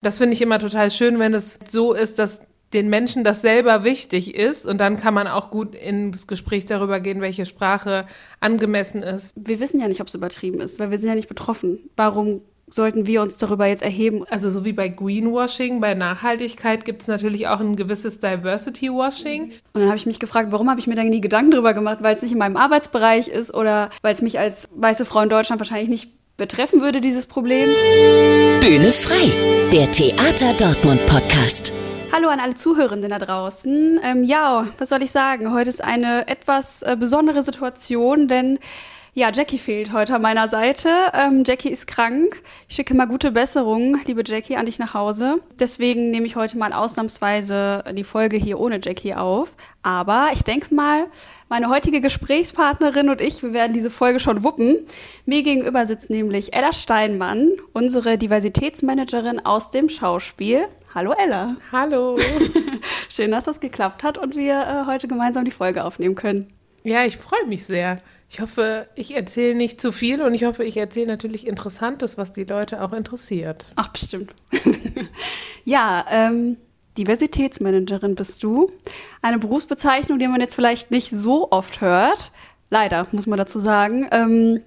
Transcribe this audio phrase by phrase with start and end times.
[0.00, 3.82] Das finde ich immer total schön, wenn es so ist, dass den Menschen das selber
[3.82, 8.06] wichtig ist und dann kann man auch gut ins Gespräch darüber gehen, welche Sprache
[8.40, 9.32] angemessen ist.
[9.34, 11.78] Wir wissen ja nicht, ob es übertrieben ist, weil wir sind ja nicht betroffen.
[11.96, 14.24] Warum sollten wir uns darüber jetzt erheben?
[14.28, 19.52] Also so wie bei Greenwashing, bei Nachhaltigkeit gibt es natürlich auch ein gewisses Diversity-Washing.
[19.72, 21.98] Und dann habe ich mich gefragt, warum habe ich mir da nie Gedanken darüber gemacht,
[22.02, 25.30] weil es nicht in meinem Arbeitsbereich ist oder weil es mich als weiße Frau in
[25.30, 27.68] Deutschland wahrscheinlich nicht betreffen würde, dieses Problem.
[28.60, 29.32] Bühne frei,
[29.72, 31.74] der Theater Dortmund Podcast.
[32.12, 34.00] Hallo an alle Zuhörenden da draußen.
[34.02, 35.52] Ähm, ja, was soll ich sagen?
[35.52, 38.60] Heute ist eine etwas äh, besondere Situation, denn
[39.18, 40.88] ja, Jackie fehlt heute an meiner Seite.
[41.12, 42.40] Ähm, Jackie ist krank.
[42.68, 45.42] Ich schicke mal gute Besserung, liebe Jackie, an dich nach Hause.
[45.58, 49.56] Deswegen nehme ich heute mal ausnahmsweise die Folge hier ohne Jackie auf.
[49.82, 51.08] Aber ich denke mal,
[51.48, 54.86] meine heutige Gesprächspartnerin und ich, wir werden diese Folge schon wuppen.
[55.26, 60.66] Mir gegenüber sitzt nämlich Ella Steinmann, unsere Diversitätsmanagerin aus dem Schauspiel.
[60.94, 61.56] Hallo Ella.
[61.72, 62.20] Hallo.
[63.08, 66.46] Schön, dass das geklappt hat und wir äh, heute gemeinsam die Folge aufnehmen können.
[66.82, 68.00] Ja, ich freue mich sehr.
[68.30, 72.32] Ich hoffe, ich erzähle nicht zu viel und ich hoffe, ich erzähle natürlich Interessantes, was
[72.32, 73.66] die Leute auch interessiert.
[73.76, 74.34] Ach, bestimmt.
[75.64, 76.58] ja, ähm,
[76.98, 78.70] Diversitätsmanagerin bist du.
[79.22, 82.32] Eine Berufsbezeichnung, die man jetzt vielleicht nicht so oft hört.
[82.70, 84.08] Leider, muss man dazu sagen.
[84.10, 84.60] Ähm,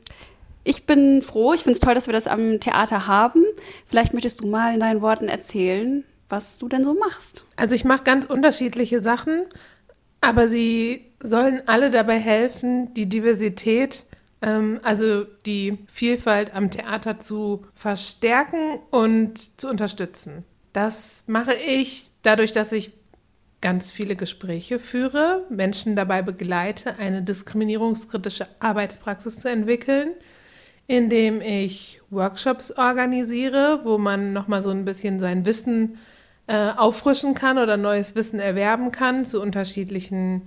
[0.63, 3.43] ich bin froh, ich finde es toll, dass wir das am Theater haben.
[3.85, 7.45] Vielleicht möchtest du mal in deinen Worten erzählen, was du denn so machst.
[7.57, 9.45] Also ich mache ganz unterschiedliche Sachen,
[10.21, 14.03] aber sie sollen alle dabei helfen, die Diversität,
[14.41, 20.43] ähm, also die Vielfalt am Theater zu verstärken und zu unterstützen.
[20.73, 22.93] Das mache ich dadurch, dass ich
[23.61, 30.13] ganz viele Gespräche führe, Menschen dabei begleite, eine diskriminierungskritische Arbeitspraxis zu entwickeln,
[30.87, 35.99] indem ich Workshops organisiere, wo man nochmal so ein bisschen sein Wissen
[36.47, 40.41] äh, auffrischen kann oder neues Wissen erwerben kann zu unterschiedlichen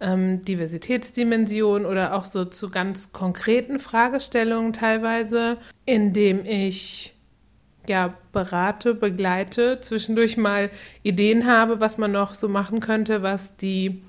[0.00, 7.14] ähm, Diversitätsdimensionen oder auch so zu ganz konkreten Fragestellungen teilweise, indem ich
[7.88, 10.70] ja, berate, begleite, zwischendurch mal
[11.02, 14.02] Ideen habe, was man noch so machen könnte, was die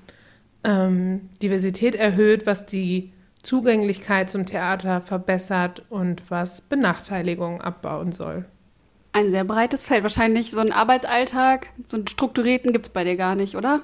[0.64, 3.12] ähm, Diversität erhöht, was die
[3.42, 8.44] Zugänglichkeit zum Theater verbessert und was Benachteiligungen abbauen soll.
[9.12, 10.02] Ein sehr breites Feld.
[10.02, 13.80] Wahrscheinlich so einen Arbeitsalltag, so einen strukturierten gibt es bei dir gar nicht, oder?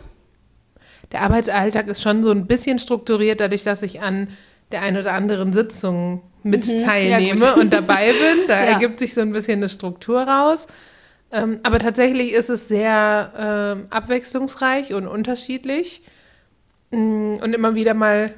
[1.12, 4.28] Der Arbeitsalltag ist schon so ein bisschen strukturiert, dadurch, dass ich an
[4.72, 8.46] der einen oder anderen Sitzung mit mhm, teilnehme ja und dabei bin.
[8.48, 8.72] Da ja.
[8.72, 10.66] ergibt sich so ein bisschen eine Struktur raus.
[11.32, 16.02] Ähm, aber tatsächlich ist es sehr äh, abwechslungsreich und unterschiedlich
[16.92, 18.32] mm, und immer wieder mal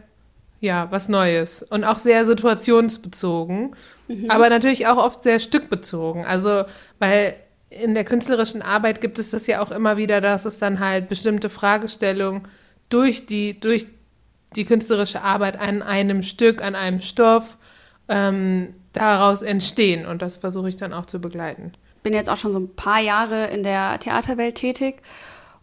[0.60, 3.76] ja was Neues und auch sehr situationsbezogen,
[4.08, 4.30] mhm.
[4.30, 6.24] aber natürlich auch oft sehr stückbezogen.
[6.24, 6.64] Also
[6.98, 7.34] weil
[7.70, 11.08] in der künstlerischen Arbeit gibt es das ja auch immer wieder, dass es dann halt
[11.08, 12.42] bestimmte Fragestellungen
[12.88, 13.86] durch die durch
[14.56, 17.58] die künstlerische Arbeit an einem Stück, an einem Stoff
[18.08, 20.06] ähm, daraus entstehen.
[20.06, 21.72] Und das versuche ich dann auch zu begleiten.
[22.02, 25.02] Bin jetzt auch schon so ein paar Jahre in der Theaterwelt tätig.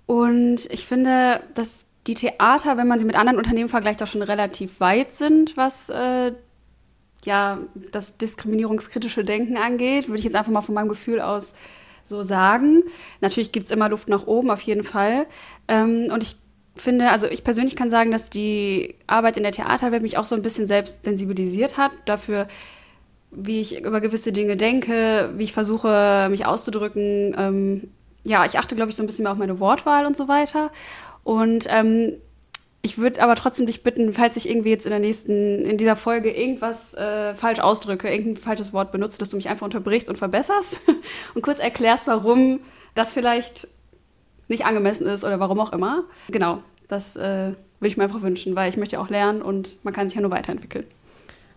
[0.05, 4.21] Und ich finde, dass die Theater, wenn man sie mit anderen Unternehmen vergleicht, auch schon
[4.21, 6.33] relativ weit sind, was äh,
[7.23, 7.57] ja
[7.91, 10.07] das diskriminierungskritische Denken angeht.
[10.07, 11.55] Würde ich jetzt einfach mal von meinem Gefühl aus
[12.03, 12.83] so sagen.
[13.21, 15.25] Natürlich gibt es immer Luft nach oben, auf jeden Fall.
[15.67, 16.37] Ähm, und ich
[16.75, 20.35] finde, also ich persönlich kann sagen, dass die Arbeit in der Theaterwelt mich auch so
[20.35, 22.47] ein bisschen selbst sensibilisiert hat dafür,
[23.31, 27.35] wie ich über gewisse Dinge denke, wie ich versuche, mich auszudrücken.
[27.37, 27.89] Ähm,
[28.23, 30.71] ja, ich achte, glaube ich, so ein bisschen mehr auf meine Wortwahl und so weiter.
[31.23, 32.13] Und ähm,
[32.81, 35.95] ich würde aber trotzdem dich bitten, falls ich irgendwie jetzt in der nächsten, in dieser
[35.95, 40.17] Folge irgendwas äh, falsch ausdrücke, irgendein falsches Wort benutze, dass du mich einfach unterbrichst und
[40.17, 40.81] verbesserst
[41.33, 42.59] und kurz erklärst, warum
[42.93, 43.67] das vielleicht
[44.47, 46.03] nicht angemessen ist oder warum auch immer.
[46.29, 49.83] Genau, das äh, würde ich mir einfach wünschen, weil ich möchte ja auch lernen und
[49.83, 50.85] man kann sich ja nur weiterentwickeln.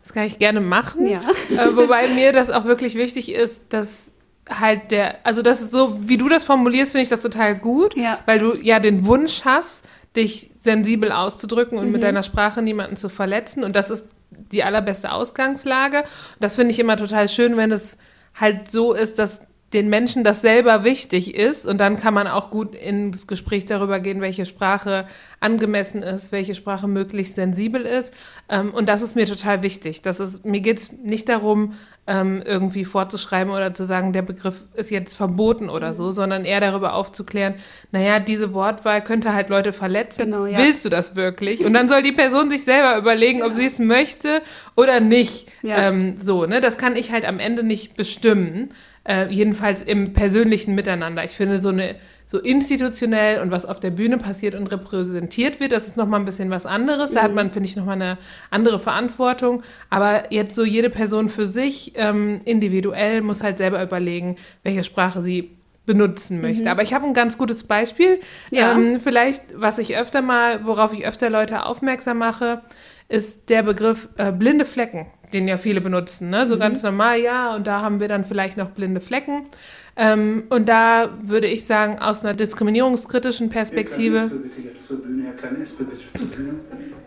[0.03, 1.06] Das kann ich gerne machen.
[1.06, 1.21] Ja.
[1.50, 4.12] Äh, wobei mir das auch wirklich wichtig ist, dass
[4.49, 7.96] halt der, also das ist so, wie du das formulierst, finde ich das total gut,
[7.96, 8.19] ja.
[8.26, 9.85] weil du ja den Wunsch hast,
[10.17, 11.93] dich sensibel auszudrücken und mhm.
[11.93, 13.62] mit deiner Sprache niemanden zu verletzen.
[13.64, 14.06] Und das ist
[14.52, 16.05] die allerbeste Ausgangslage.
[16.40, 17.99] Das finde ich immer total schön, wenn es
[18.35, 19.43] halt so ist, dass
[19.73, 24.00] den Menschen das selber wichtig ist und dann kann man auch gut ins Gespräch darüber
[24.00, 25.06] gehen, welche Sprache
[25.41, 28.15] angemessen ist, welche Sprache möglichst sensibel ist.
[28.49, 30.00] Ähm, und das ist mir total wichtig.
[30.00, 31.75] Das ist, mir geht es nicht darum,
[32.06, 36.61] ähm, irgendwie vorzuschreiben oder zu sagen, der Begriff ist jetzt verboten oder so, sondern eher
[36.61, 37.55] darüber aufzuklären,
[37.93, 40.31] naja, diese Wortwahl könnte halt Leute verletzen.
[40.31, 40.56] Genau, ja.
[40.56, 41.62] Willst du das wirklich?
[41.62, 44.41] Und dann soll die Person sich selber überlegen, ob sie es möchte
[44.75, 45.49] oder nicht.
[45.61, 45.88] Ja.
[45.88, 46.62] Ähm, so, ne?
[46.62, 48.71] Das kann ich halt am Ende nicht bestimmen.
[49.08, 51.25] Äh, jedenfalls im persönlichen Miteinander.
[51.25, 51.96] Ich finde so eine
[52.26, 56.26] so institutionell und was auf der Bühne passiert und repräsentiert wird, das ist nochmal ein
[56.26, 57.12] bisschen was anderes.
[57.12, 58.19] Da hat man, finde ich, nochmal eine
[58.50, 59.62] andere Verantwortung.
[59.88, 65.22] Aber jetzt so jede Person für sich ähm, individuell muss halt selber überlegen, welche Sprache
[65.22, 65.52] sie
[65.87, 66.64] benutzen möchte.
[66.64, 66.69] Mhm.
[66.69, 68.20] Aber ich habe ein ganz gutes Beispiel.
[68.50, 68.72] Ja.
[68.72, 72.61] Ähm, vielleicht, was ich öfter mal, worauf ich öfter Leute aufmerksam mache,
[73.08, 76.30] ist der Begriff äh, blinde Flecken, den ja viele benutzen.
[76.30, 76.46] Ne?
[76.46, 76.60] So mhm.
[76.60, 79.46] ganz normal, ja, und da haben wir dann vielleicht noch blinde Flecken.
[79.96, 84.30] Ähm, und da würde ich sagen, aus einer diskriminierungskritischen Perspektive.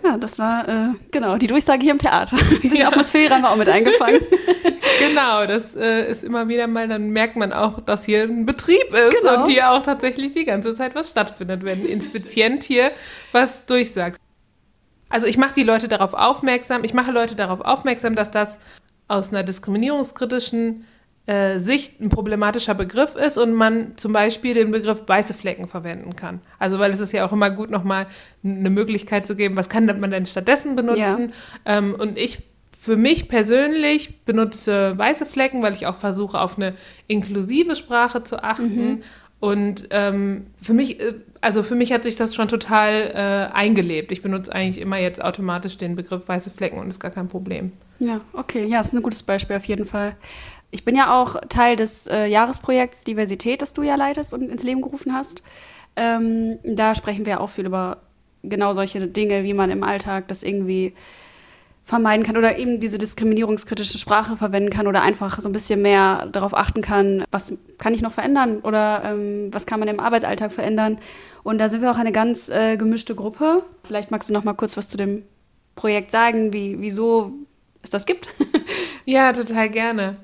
[0.03, 2.35] Ja, das war äh, genau die Durchsage hier im Theater.
[2.63, 2.89] Die ja.
[2.89, 4.19] Atmosphäre haben wir auch mit eingefangen.
[4.99, 8.93] genau, das äh, ist immer wieder mal, dann merkt man auch, dass hier ein Betrieb
[8.93, 9.41] ist genau.
[9.41, 12.91] und hier auch tatsächlich die ganze Zeit was stattfindet, wenn ein Inspizient hier
[13.31, 14.19] was durchsagt.
[15.11, 18.59] Also ich mache die Leute darauf aufmerksam, ich mache Leute darauf aufmerksam, dass das
[19.07, 20.85] aus einer diskriminierungskritischen
[21.27, 26.15] äh, Sicht ein problematischer Begriff ist und man zum Beispiel den Begriff weiße Flecken verwenden
[26.15, 26.41] kann.
[26.57, 28.07] Also weil es ist ja auch immer gut, nochmal
[28.43, 31.31] eine Möglichkeit zu geben, was kann man denn stattdessen benutzen.
[31.65, 31.77] Ja.
[31.77, 32.39] Ähm, und ich
[32.79, 36.73] für mich persönlich benutze weiße Flecken, weil ich auch versuche, auf eine
[37.05, 38.89] inklusive Sprache zu achten.
[38.89, 39.03] Mhm.
[39.39, 43.11] Und ähm, für mich, äh, also für mich hat sich das schon total
[43.51, 44.11] äh, eingelebt.
[44.11, 47.71] Ich benutze eigentlich immer jetzt automatisch den Begriff weiße Flecken und ist gar kein Problem.
[47.99, 50.15] Ja, okay, ja, ist ein gutes Beispiel auf jeden Fall.
[50.69, 54.63] Ich bin ja auch Teil des äh, Jahresprojekts Diversität, das du ja leitest und ins
[54.63, 55.43] Leben gerufen hast.
[55.95, 57.97] Ähm, da sprechen wir auch viel über
[58.43, 60.93] genau solche Dinge, wie man im Alltag das irgendwie
[61.91, 66.25] vermeiden kann oder eben diese diskriminierungskritische Sprache verwenden kann oder einfach so ein bisschen mehr
[66.31, 70.53] darauf achten kann, was kann ich noch verändern oder ähm, was kann man im Arbeitsalltag
[70.53, 70.99] verändern.
[71.43, 73.57] Und da sind wir auch eine ganz äh, gemischte Gruppe.
[73.83, 75.23] Vielleicht magst du noch mal kurz was zu dem
[75.75, 77.33] Projekt sagen, wie, wieso
[77.81, 78.25] es das gibt.
[79.05, 80.15] ja, total gerne.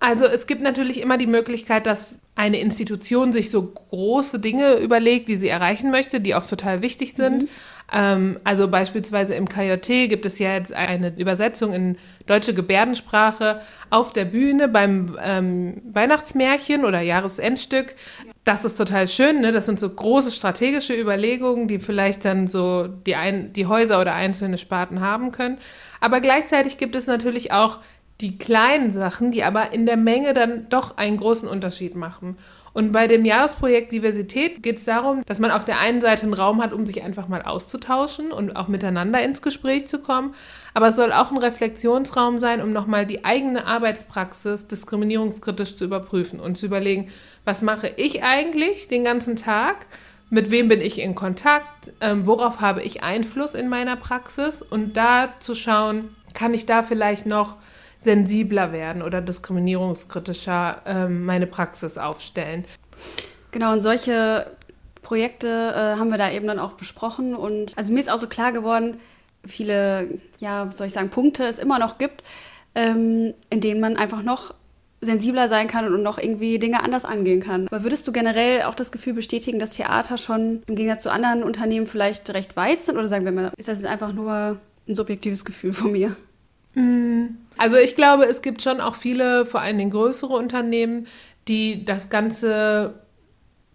[0.00, 5.28] Also es gibt natürlich immer die Möglichkeit, dass eine Institution sich so große Dinge überlegt,
[5.28, 7.42] die sie erreichen möchte, die auch total wichtig sind.
[7.42, 7.48] Mhm.
[7.92, 13.60] Ähm, also beispielsweise im KJT gibt es ja jetzt eine Übersetzung in deutsche Gebärdensprache
[13.90, 17.94] auf der Bühne beim ähm, Weihnachtsmärchen oder Jahresendstück.
[18.46, 19.40] Das ist total schön.
[19.42, 19.52] Ne?
[19.52, 24.14] Das sind so große strategische Überlegungen, die vielleicht dann so die, ein, die Häuser oder
[24.14, 25.58] einzelne Sparten haben können.
[26.00, 27.80] Aber gleichzeitig gibt es natürlich auch
[28.20, 32.36] die kleinen Sachen, die aber in der Menge dann doch einen großen Unterschied machen.
[32.72, 36.34] Und bei dem Jahresprojekt Diversität geht es darum, dass man auf der einen Seite einen
[36.34, 40.34] Raum hat, um sich einfach mal auszutauschen und auch miteinander ins Gespräch zu kommen.
[40.72, 46.38] Aber es soll auch ein Reflexionsraum sein, um nochmal die eigene Arbeitspraxis diskriminierungskritisch zu überprüfen
[46.38, 47.08] und zu überlegen,
[47.44, 49.86] was mache ich eigentlich den ganzen Tag?
[50.28, 51.92] Mit wem bin ich in Kontakt?
[52.00, 54.62] Ähm, worauf habe ich Einfluss in meiner Praxis?
[54.62, 57.56] Und da zu schauen, kann ich da vielleicht noch
[58.00, 62.64] sensibler werden oder diskriminierungskritischer ähm, meine Praxis aufstellen.
[63.50, 64.50] Genau, und solche
[65.02, 67.34] Projekte äh, haben wir da eben dann auch besprochen.
[67.34, 68.96] Und also mir ist auch so klar geworden,
[69.44, 72.22] viele, ja, was soll ich sagen, Punkte es immer noch gibt,
[72.74, 74.54] ähm, in denen man einfach noch
[75.02, 77.66] sensibler sein kann und noch irgendwie Dinge anders angehen kann.
[77.68, 81.42] Aber würdest du generell auch das Gefühl bestätigen, dass Theater schon im Gegensatz zu anderen
[81.42, 82.96] Unternehmen vielleicht recht weit sind?
[82.96, 86.16] Oder sagen wir mal, ist das einfach nur ein subjektives Gefühl von mir?
[87.58, 91.06] Also ich glaube, es gibt schon auch viele, vor allem den größere Unternehmen,
[91.48, 92.94] die das Ganze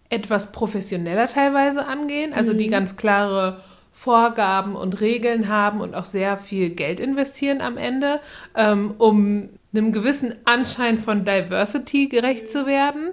[0.10, 2.72] etwas professioneller teilweise angehen, also die mhm.
[2.72, 8.20] ganz klare Vorgaben und Regeln haben und auch sehr viel Geld investieren am Ende,
[8.56, 13.12] ähm, um einem gewissen Anschein von Diversity gerecht zu werden.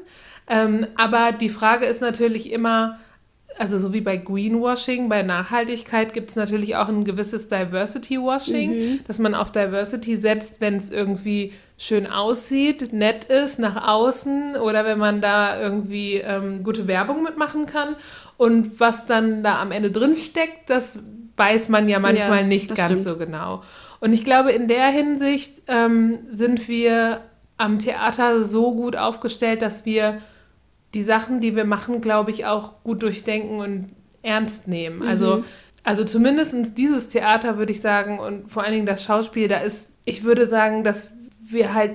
[0.49, 2.99] Ähm, aber die Frage ist natürlich immer,
[3.59, 9.01] also so wie bei Greenwashing, bei Nachhaltigkeit gibt es natürlich auch ein gewisses Diversity-Washing, mhm.
[9.07, 14.85] dass man auf Diversity setzt, wenn es irgendwie schön aussieht, nett ist nach außen oder
[14.85, 17.97] wenn man da irgendwie ähm, gute Werbung mitmachen kann.
[18.37, 21.01] Und was dann da am Ende drin steckt, das
[21.37, 23.01] weiß man ja manchmal ja, nicht ganz stimmt.
[23.01, 23.63] so genau.
[24.01, 27.21] Und ich glaube, in der Hinsicht ähm, sind wir
[27.57, 30.19] am Theater so gut aufgestellt, dass wir
[30.95, 33.87] die Sachen, die wir machen, glaube ich, auch gut durchdenken und
[34.23, 34.99] ernst nehmen.
[34.99, 35.09] Mhm.
[35.09, 35.45] Also,
[35.85, 39.91] also zumindest dieses Theater würde ich sagen und vor allen Dingen das Schauspiel, da ist,
[40.05, 41.09] ich würde sagen, dass
[41.41, 41.93] wir halt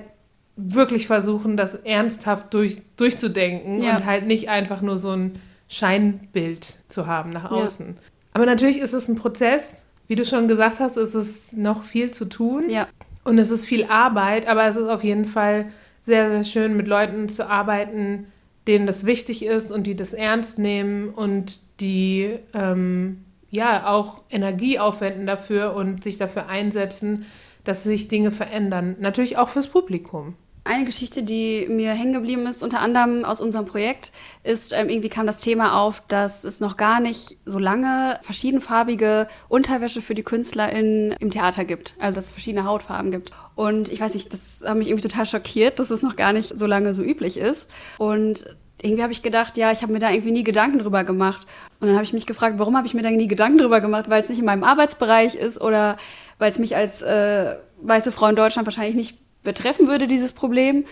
[0.56, 3.96] wirklich versuchen, das ernsthaft durch, durchzudenken ja.
[3.96, 7.86] und halt nicht einfach nur so ein Scheinbild zu haben nach außen.
[7.86, 8.02] Ja.
[8.34, 9.86] Aber natürlich ist es ein Prozess.
[10.08, 12.68] Wie du schon gesagt hast, ist es noch viel zu tun.
[12.68, 12.88] Ja.
[13.24, 15.66] Und es ist viel Arbeit, aber es ist auf jeden Fall
[16.02, 18.26] sehr, sehr schön, mit Leuten zu arbeiten,
[18.68, 24.78] denen das wichtig ist und die das ernst nehmen und die ähm, ja auch Energie
[24.78, 27.24] aufwenden dafür und sich dafür einsetzen,
[27.64, 28.96] dass sich Dinge verändern.
[29.00, 30.34] Natürlich auch fürs Publikum.
[30.68, 34.12] Eine Geschichte, die mir hängen geblieben ist, unter anderem aus unserem Projekt,
[34.44, 39.28] ist, ähm, irgendwie kam das Thema auf, dass es noch gar nicht so lange verschiedenfarbige
[39.48, 41.94] Unterwäsche für die KünstlerInnen im Theater gibt.
[41.98, 43.32] Also, dass es verschiedene Hautfarben gibt.
[43.54, 46.58] Und ich weiß nicht, das hat mich irgendwie total schockiert, dass es noch gar nicht
[46.58, 47.70] so lange so üblich ist.
[47.96, 51.46] Und irgendwie habe ich gedacht, ja, ich habe mir da irgendwie nie Gedanken drüber gemacht.
[51.80, 54.10] Und dann habe ich mich gefragt, warum habe ich mir da nie Gedanken drüber gemacht?
[54.10, 55.96] Weil es nicht in meinem Arbeitsbereich ist oder
[56.38, 60.84] weil es mich als äh, weiße Frau in Deutschland wahrscheinlich nicht betreffen würde, dieses Problem.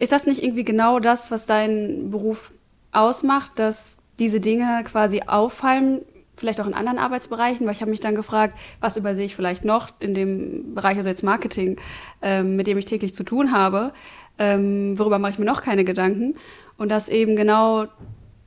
[0.00, 2.52] Ist das nicht irgendwie genau das, was deinen Beruf
[2.90, 6.02] ausmacht, dass diese Dinge quasi auffallen,
[6.36, 7.66] vielleicht auch in anderen Arbeitsbereichen?
[7.66, 11.08] Weil ich habe mich dann gefragt, was übersehe ich vielleicht noch in dem Bereich, also
[11.08, 11.76] jetzt Marketing,
[12.20, 13.92] ähm, mit dem ich täglich zu tun habe?
[14.38, 16.34] Ähm, worüber mache ich mir noch keine Gedanken?
[16.76, 17.86] Und dass eben genau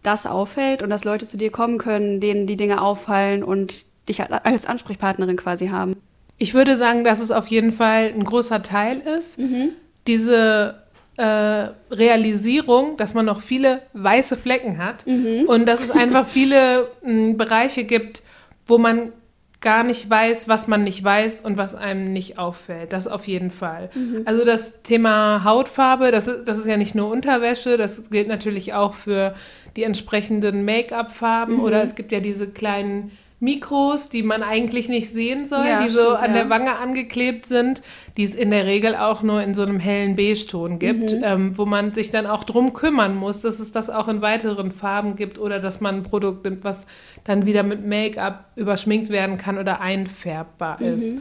[0.01, 4.21] das auffällt und dass Leute zu dir kommen können, denen die Dinge auffallen und dich
[4.21, 5.95] als Ansprechpartnerin quasi haben.
[6.37, 9.39] Ich würde sagen, dass es auf jeden Fall ein großer Teil ist.
[9.39, 9.69] Mhm.
[10.07, 10.83] Diese
[11.17, 15.45] äh, Realisierung, dass man noch viele weiße Flecken hat mhm.
[15.47, 18.23] und dass es einfach viele m, Bereiche gibt,
[18.65, 19.13] wo man
[19.61, 22.91] gar nicht weiß, was man nicht weiß und was einem nicht auffällt.
[22.91, 23.89] Das auf jeden Fall.
[23.95, 24.23] Mhm.
[24.25, 28.73] Also das Thema Hautfarbe, das ist, das ist ja nicht nur Unterwäsche, das gilt natürlich
[28.73, 29.33] auch für
[29.77, 31.59] die entsprechenden Make-up-Farben mhm.
[31.61, 33.11] oder es gibt ja diese kleinen
[33.43, 36.41] Mikros, die man eigentlich nicht sehen soll, ja, die so stimmt, an ja.
[36.41, 37.81] der Wange angeklebt sind,
[38.15, 41.23] die es in der Regel auch nur in so einem hellen Beige-Ton gibt, mhm.
[41.23, 44.71] ähm, wo man sich dann auch drum kümmern muss, dass es das auch in weiteren
[44.71, 46.87] Farben gibt oder dass man ein Produkt nimmt, was
[47.25, 50.87] dann wieder mit Make-up überschminkt werden kann oder einfärbbar mhm.
[50.87, 51.17] ist.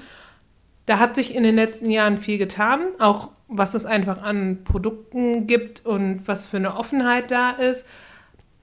[0.87, 5.49] Da hat sich in den letzten Jahren viel getan, auch was es einfach an Produkten
[5.49, 7.89] gibt und was für eine Offenheit da ist.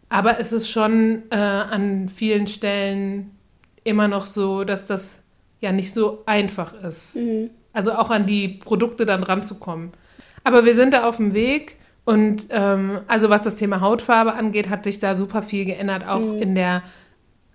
[0.07, 3.35] Aber es ist schon äh, an vielen Stellen
[3.89, 5.23] immer noch so, dass das
[5.59, 7.15] ja nicht so einfach ist.
[7.15, 7.49] Mhm.
[7.73, 9.91] Also auch an die Produkte dann ranzukommen.
[10.43, 14.69] Aber wir sind da auf dem Weg und ähm, also was das Thema Hautfarbe angeht,
[14.69, 16.37] hat sich da super viel geändert, auch mhm.
[16.37, 16.83] in der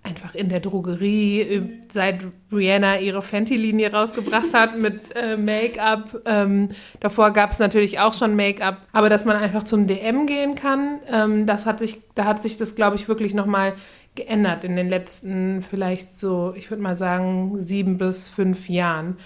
[0.05, 2.23] einfach in der Drogerie, seit
[2.53, 6.21] Rihanna ihre Fenty-Linie rausgebracht hat mit äh, Make-up.
[6.25, 10.53] Ähm, davor gab es natürlich auch schon Make-up, aber dass man einfach zum DM gehen
[10.53, 13.73] kann, ähm, das hat sich, da hat sich das, glaube ich, wirklich nochmal
[14.15, 19.17] geändert in den letzten vielleicht so, ich würde mal sagen, sieben bis fünf Jahren.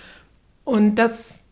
[0.64, 1.50] Und das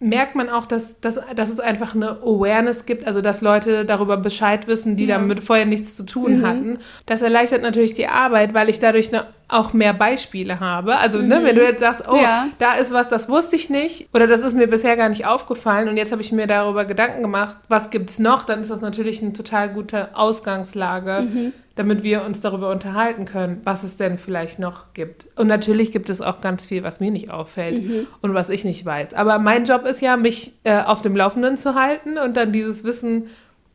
[0.00, 4.16] merkt man auch, dass, dass, dass es einfach eine Awareness gibt, also dass Leute darüber
[4.16, 5.18] Bescheid wissen, die ja.
[5.18, 6.46] damit vorher nichts zu tun mhm.
[6.46, 6.78] hatten.
[7.06, 10.98] Das erleichtert natürlich die Arbeit, weil ich dadurch eine, auch mehr Beispiele habe.
[10.98, 11.28] Also mhm.
[11.28, 12.48] ne, wenn du jetzt sagst, oh, ja.
[12.58, 15.88] da ist was, das wusste ich nicht oder das ist mir bisher gar nicht aufgefallen
[15.88, 18.82] und jetzt habe ich mir darüber Gedanken gemacht, was gibt es noch, dann ist das
[18.82, 21.22] natürlich eine total gute Ausgangslage.
[21.22, 25.28] Mhm damit wir uns darüber unterhalten können, was es denn vielleicht noch gibt.
[25.36, 28.08] Und natürlich gibt es auch ganz viel, was mir nicht auffällt mhm.
[28.20, 29.14] und was ich nicht weiß.
[29.14, 32.82] Aber mein Job ist ja, mich äh, auf dem Laufenden zu halten und dann dieses
[32.82, 33.28] Wissen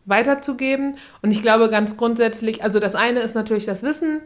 [0.03, 0.97] weiterzugeben.
[1.21, 4.19] Und ich glaube ganz grundsätzlich, also das eine ist natürlich das Wissen,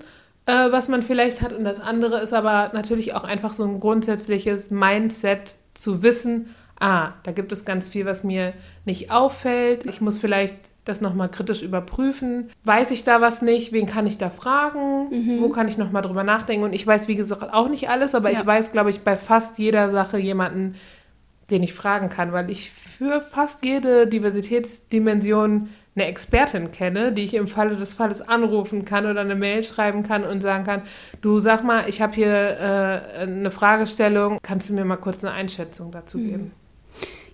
[0.48, 3.80] äh, was man vielleicht hat, und das andere ist aber natürlich auch einfach so ein
[3.80, 8.54] grundsätzliches Mindset zu wissen, ah, da gibt es ganz viel, was mir
[8.86, 9.86] nicht auffällt.
[9.86, 12.50] Ich muss vielleicht das nochmal kritisch überprüfen.
[12.64, 13.74] Weiß ich da was nicht?
[13.74, 15.10] Wen kann ich da fragen?
[15.10, 15.42] Mhm.
[15.42, 16.64] Wo kann ich nochmal drüber nachdenken?
[16.64, 18.40] Und ich weiß, wie gesagt, auch nicht alles, aber ja.
[18.40, 20.76] ich weiß, glaube ich, bei fast jeder Sache jemanden,
[21.52, 27.34] den ich fragen kann, weil ich für fast jede Diversitätsdimension eine Expertin kenne, die ich
[27.34, 30.84] im Falle des Falles anrufen kann oder eine Mail schreiben kann und sagen kann,
[31.22, 32.28] du sag mal, ich habe hier
[33.18, 36.30] äh, eine Fragestellung, kannst du mir mal kurz eine Einschätzung dazu mhm.
[36.30, 36.52] geben?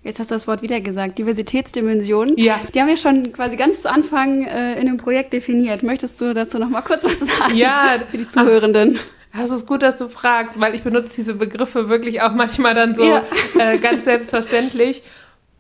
[0.04, 2.34] Jetzt hast du das Wort wieder gesagt, Diversitätsdimension.
[2.38, 2.60] Ja.
[2.74, 5.82] Die haben wir schon quasi ganz zu Anfang äh, in dem Projekt definiert.
[5.82, 7.56] Möchtest du dazu noch mal kurz was sagen?
[7.56, 7.96] Ja.
[8.12, 9.00] Für die Zuhörenden.
[9.34, 12.76] Ach, es ist gut, dass du fragst, weil ich benutze diese Begriffe wirklich auch manchmal
[12.76, 13.24] dann so ja.
[13.58, 15.04] äh, ganz selbstverständlich.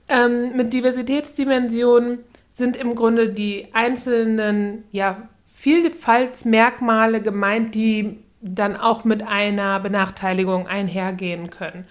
[0.09, 2.19] Ähm, mit Diversitätsdimensionen
[2.53, 11.49] sind im Grunde die einzelnen ja, Vielfaltsmerkmale gemeint, die dann auch mit einer Benachteiligung einhergehen
[11.49, 11.85] können.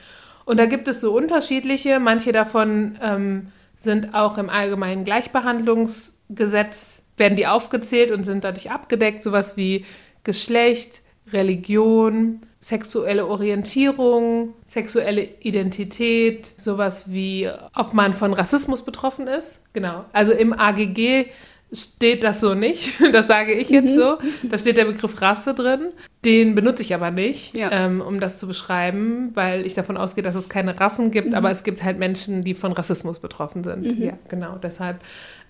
[0.45, 1.99] Und da gibt es so unterschiedliche.
[1.99, 9.23] Manche davon ähm, sind auch im allgemeinen Gleichbehandlungsgesetz, werden die aufgezählt und sind dadurch abgedeckt.
[9.23, 9.87] Sowas wie
[10.25, 11.03] Geschlecht,
[11.33, 19.61] Religion, sexuelle Orientierung, sexuelle Identität, sowas wie, ob man von Rassismus betroffen ist.
[19.73, 20.05] Genau.
[20.13, 21.27] Also im AGG
[21.73, 22.93] steht das so nicht.
[23.13, 24.01] Das sage ich jetzt mhm.
[24.01, 24.19] so.
[24.45, 25.89] Da steht der Begriff Rasse drin.
[26.25, 27.71] Den benutze ich aber nicht, ja.
[27.73, 31.35] ähm, um das zu beschreiben, weil ich davon ausgehe, dass es keine Rassen gibt, mhm.
[31.35, 33.99] aber es gibt halt Menschen, die von Rassismus betroffen sind.
[33.99, 34.05] Mhm.
[34.05, 34.57] Ja, genau.
[34.63, 35.01] Deshalb,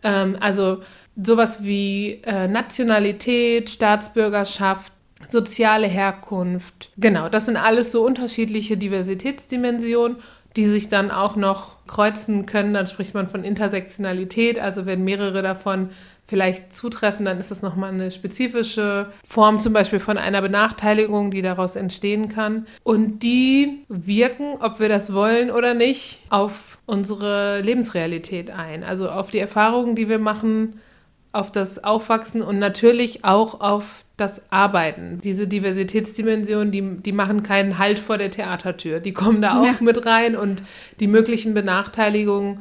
[0.03, 0.81] ähm, also
[1.23, 4.93] sowas wie äh, Nationalität, Staatsbürgerschaft,
[5.29, 6.91] soziale Herkunft.
[6.97, 10.17] Genau, das sind alles so unterschiedliche Diversitätsdimensionen.
[10.57, 12.75] die sich dann auch noch kreuzen können.
[12.75, 14.59] Dann spricht man von Intersektionalität.
[14.59, 15.91] Also wenn mehrere davon
[16.27, 21.43] vielleicht zutreffen, dann ist das nochmal eine spezifische Form zum Beispiel von einer Benachteiligung, die
[21.43, 22.67] daraus entstehen kann.
[22.85, 28.85] Und die wirken, ob wir das wollen oder nicht, auf unsere Lebensrealität ein.
[28.85, 30.81] Also auf die Erfahrungen, die wir machen,
[31.33, 35.21] auf das Aufwachsen und natürlich auch auf das Arbeiten.
[35.23, 39.01] Diese Diversitätsdimensionen, die, die machen keinen Halt vor der Theatertür.
[39.01, 39.77] Die kommen da auch ja.
[39.81, 40.63] mit rein und
[41.01, 42.61] die möglichen Benachteiligungen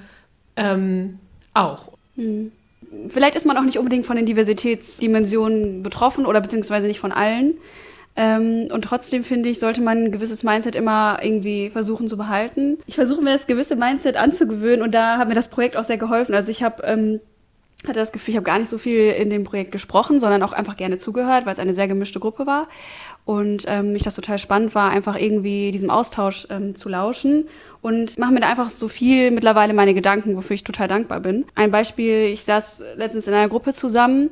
[0.55, 1.19] ähm,
[1.53, 1.89] auch.
[2.15, 2.51] Mhm.
[3.09, 7.53] Vielleicht ist man auch nicht unbedingt von den Diversitätsdimensionen betroffen oder beziehungsweise nicht von allen.
[8.15, 12.77] Ähm, und trotzdem finde ich, sollte man ein gewisses Mindset immer irgendwie versuchen zu behalten.
[12.85, 15.97] Ich versuche mir das gewisse Mindset anzugewöhnen und da hat mir das Projekt auch sehr
[15.97, 16.35] geholfen.
[16.35, 17.21] Also ich habe ähm,
[17.87, 20.53] hatte das Gefühl, ich habe gar nicht so viel in dem Projekt gesprochen, sondern auch
[20.53, 22.67] einfach gerne zugehört, weil es eine sehr gemischte Gruppe war.
[23.25, 27.47] Und ähm, mich das total spannend war, einfach irgendwie diesem Austausch ähm, zu lauschen.
[27.81, 31.45] Und mache mir da einfach so viel mittlerweile meine Gedanken, wofür ich total dankbar bin.
[31.55, 34.29] Ein Beispiel, ich saß letztens in einer Gruppe zusammen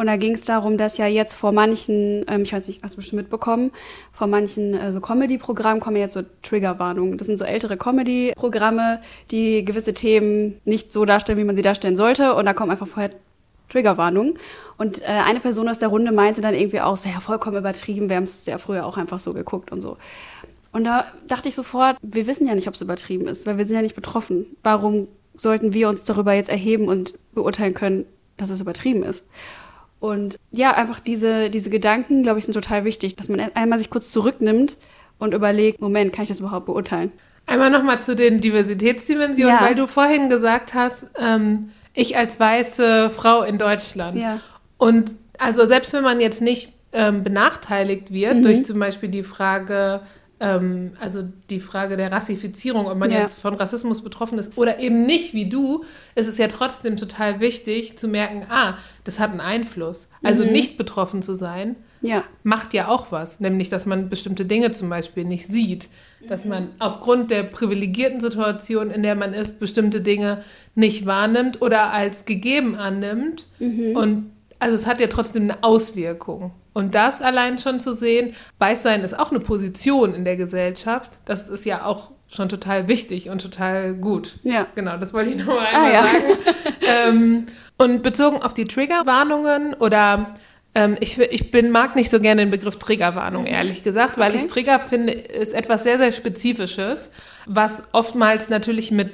[0.00, 2.92] und da ging es darum, dass ja jetzt vor manchen, ähm, ich weiß nicht, hast
[2.92, 3.70] du bestimmt mitbekommen,
[4.12, 7.18] vor manchen äh, so Comedy-Programmen kommen jetzt so Triggerwarnungen.
[7.18, 11.96] Das sind so ältere Comedy-Programme, die gewisse Themen nicht so darstellen, wie man sie darstellen
[11.96, 12.34] sollte.
[12.34, 13.10] Und da kommen einfach vorher
[13.68, 14.38] Triggerwarnungen.
[14.78, 18.08] Und äh, eine Person aus der Runde meinte dann irgendwie auch so, ja, vollkommen übertrieben,
[18.08, 19.96] wir haben es ja früher auch einfach so geguckt und so.
[20.72, 23.64] Und da dachte ich sofort, wir wissen ja nicht, ob es übertrieben ist, weil wir
[23.64, 24.46] sind ja nicht betroffen.
[24.62, 28.04] Warum sollten wir uns darüber jetzt erheben und beurteilen können,
[28.36, 29.24] dass es übertrieben ist?
[29.98, 33.90] Und ja, einfach diese, diese Gedanken, glaube ich, sind total wichtig, dass man einmal sich
[33.90, 34.76] kurz zurücknimmt
[35.18, 37.12] und überlegt, Moment, kann ich das überhaupt beurteilen?
[37.46, 39.62] Einmal nochmal zu den Diversitätsdimensionen, ja.
[39.62, 44.16] weil du vorhin gesagt hast, ähm, ich als weiße Frau in Deutschland.
[44.16, 44.40] Ja.
[44.78, 48.42] Und also selbst wenn man jetzt nicht ähm, benachteiligt wird mhm.
[48.42, 50.00] durch zum Beispiel die Frage,
[50.40, 53.20] ähm, also die Frage der Rassifizierung, ob man ja.
[53.20, 57.40] jetzt von Rassismus betroffen ist oder eben nicht wie du, ist es ja trotzdem total
[57.40, 60.08] wichtig zu merken, ah, das hat einen Einfluss.
[60.22, 60.52] Also mhm.
[60.52, 62.24] nicht betroffen zu sein, ja.
[62.42, 65.88] macht ja auch was, nämlich dass man bestimmte Dinge zum Beispiel nicht sieht,
[66.28, 70.42] dass man aufgrund der privilegierten Situation, in der man ist, bestimmte Dinge
[70.74, 73.46] nicht wahrnimmt oder als gegeben annimmt.
[73.58, 73.96] Mhm.
[73.96, 76.52] Und also es hat ja trotzdem eine Auswirkung.
[76.72, 81.48] Und das allein schon zu sehen, Weißsein ist auch eine Position in der Gesellschaft, das
[81.48, 84.38] ist ja auch schon total wichtig und total gut.
[84.44, 84.66] Ja.
[84.76, 86.02] Genau, das wollte ich noch mal ah, einmal ja.
[86.02, 86.24] sagen.
[87.08, 90.34] ähm, und bezogen auf die Triggerwarnungen oder
[90.74, 94.44] ähm, ich, ich bin, mag nicht so gerne den Begriff Triggerwarnung, ehrlich gesagt, weil okay.
[94.44, 97.10] ich Trigger finde, ist etwas sehr, sehr Spezifisches,
[97.46, 99.10] was oftmals natürlich mit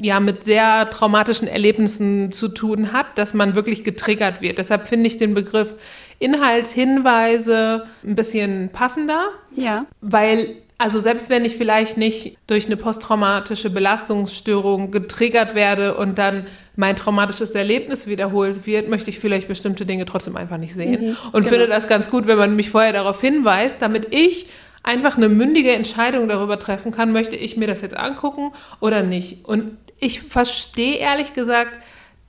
[0.00, 4.58] ja mit sehr traumatischen Erlebnissen zu tun hat, dass man wirklich getriggert wird.
[4.58, 5.76] Deshalb finde ich den Begriff
[6.18, 9.28] Inhaltshinweise ein bisschen passender.
[9.54, 9.86] Ja.
[10.00, 16.46] Weil, also selbst wenn ich vielleicht nicht durch eine posttraumatische Belastungsstörung getriggert werde und dann
[16.76, 21.08] mein traumatisches Erlebnis wiederholt wird, möchte ich vielleicht bestimmte Dinge trotzdem einfach nicht sehen.
[21.08, 21.48] Mhm, und genau.
[21.48, 24.46] finde das ganz gut, wenn man mich vorher darauf hinweist, damit ich
[24.82, 29.44] einfach eine mündige Entscheidung darüber treffen kann, möchte ich mir das jetzt angucken oder nicht.
[29.44, 31.72] Und ich verstehe ehrlich gesagt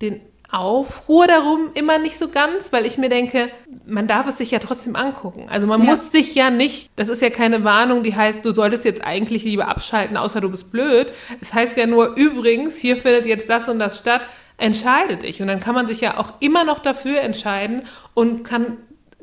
[0.01, 3.49] den Aufruhr darum immer nicht so ganz, weil ich mir denke,
[3.85, 5.47] man darf es sich ja trotzdem angucken.
[5.49, 5.89] Also man ja.
[5.89, 9.43] muss sich ja nicht, das ist ja keine Warnung, die heißt, du solltest jetzt eigentlich
[9.43, 11.11] lieber abschalten, außer du bist blöd.
[11.41, 14.21] Es heißt ja nur, übrigens, hier findet jetzt das und das statt,
[14.57, 15.41] entscheide dich.
[15.41, 17.83] Und dann kann man sich ja auch immer noch dafür entscheiden
[18.13, 18.77] und kann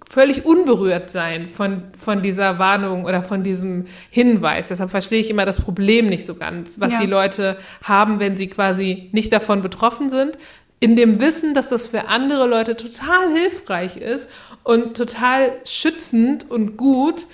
[0.08, 4.68] völlig unberührt sein von, von dieser Warnung oder von diesem Hinweis.
[4.68, 7.00] Deshalb verstehe ich immer das Problem nicht so ganz, was ja.
[7.00, 10.38] die Leute haben, wenn sie quasi nicht davon betroffen sind.
[10.84, 14.30] In dem Wissen, dass das für andere Leute total hilfreich ist
[14.62, 17.26] und total schützend und gut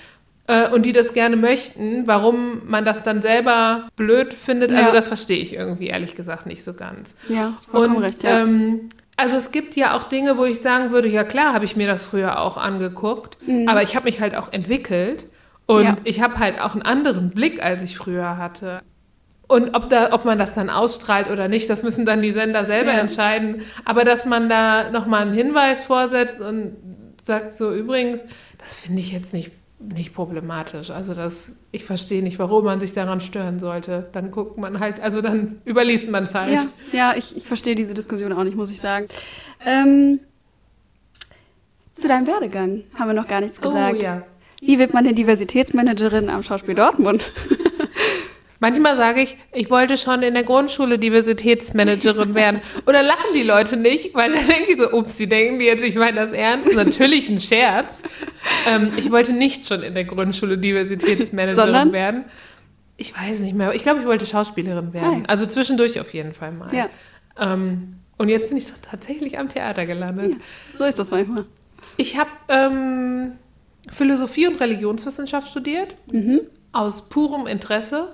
[0.47, 4.91] äh, und die das gerne möchten, warum man das dann selber blöd findet, also ja.
[4.91, 7.15] das verstehe ich irgendwie ehrlich gesagt nicht so ganz.
[7.29, 8.41] Ja, ist vollkommen und, recht, ja.
[8.41, 11.75] Ähm, also es gibt ja auch Dinge, wo ich sagen würde, ja klar, habe ich
[11.75, 13.67] mir das früher auch angeguckt, mhm.
[13.67, 15.25] aber ich habe mich halt auch entwickelt
[15.67, 15.95] und ja.
[16.03, 18.81] ich habe halt auch einen anderen Blick, als ich früher hatte.
[19.51, 22.63] Und ob, da, ob man das dann ausstrahlt oder nicht, das müssen dann die Sender
[22.63, 22.99] selber ja.
[22.99, 23.63] entscheiden.
[23.83, 26.77] Aber dass man da nochmal einen Hinweis vorsetzt und
[27.21, 28.23] sagt so, übrigens,
[28.59, 30.91] das finde ich jetzt nicht nicht problematisch.
[30.91, 34.07] Also das, ich verstehe nicht, warum man sich daran stören sollte.
[34.11, 36.51] Dann guckt man halt, also dann überliest man es halt.
[36.51, 39.07] Ja, ja ich, ich verstehe diese Diskussion auch nicht, muss ich sagen.
[39.65, 40.19] Ähm,
[41.91, 43.97] zu deinem Werdegang haben wir noch gar nichts oh, gesagt.
[43.99, 44.21] Oh, ja.
[44.61, 47.29] Wie wird man denn Diversitätsmanagerin am Schauspiel Dortmund?
[48.61, 52.61] Manchmal sage ich, ich wollte schon in der Grundschule Diversitätsmanagerin werden.
[52.85, 55.83] Oder lachen die Leute nicht, weil dann denke ich so, ups, sie denken die jetzt,
[55.83, 56.75] ich meine das ernst.
[56.75, 58.03] Natürlich ein Scherz.
[58.67, 61.91] Ähm, ich wollte nicht schon in der Grundschule Diversitätsmanagerin Sondern?
[61.91, 62.25] werden.
[62.97, 63.73] Ich weiß nicht mehr.
[63.73, 65.21] Ich glaube, ich wollte Schauspielerin werden.
[65.21, 65.27] Ja.
[65.27, 66.71] Also zwischendurch auf jeden Fall mal.
[66.71, 66.87] Ja.
[67.39, 70.35] Ähm, und jetzt bin ich doch tatsächlich am Theater gelandet.
[70.77, 71.45] So ist das manchmal.
[71.97, 73.31] Ich habe ähm,
[73.91, 75.95] Philosophie und Religionswissenschaft studiert,
[76.73, 78.09] aus purem Interesse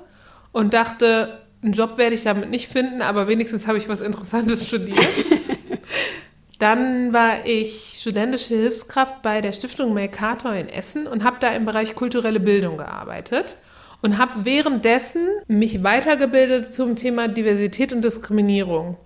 [0.52, 4.66] und dachte, einen Job werde ich damit nicht finden, aber wenigstens habe ich was Interessantes
[4.68, 5.00] studiert.
[6.60, 11.66] Dann war ich studentische Hilfskraft bei der Stiftung Mercator in Essen und habe da im
[11.66, 13.58] Bereich kulturelle Bildung gearbeitet
[14.02, 18.98] und habe währenddessen mich weitergebildet zum Thema Diversität und Diskriminierung.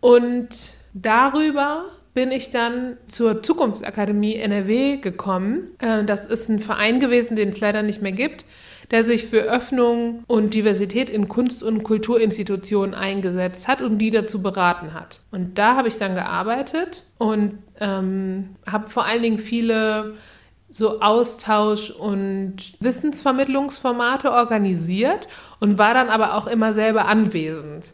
[0.00, 0.48] Und
[0.94, 5.70] darüber bin ich dann zur Zukunftsakademie NRW gekommen.
[5.80, 8.44] Äh, Das ist ein Verein gewesen, den es leider nicht mehr gibt,
[8.90, 14.42] der sich für Öffnung und Diversität in Kunst- und Kulturinstitutionen eingesetzt hat und die dazu
[14.42, 15.20] beraten hat.
[15.30, 20.14] Und da habe ich dann gearbeitet und ähm, habe vor allen Dingen viele
[20.70, 25.28] so Austausch- und Wissensvermittlungsformate organisiert
[25.60, 27.92] und war dann aber auch immer selber anwesend.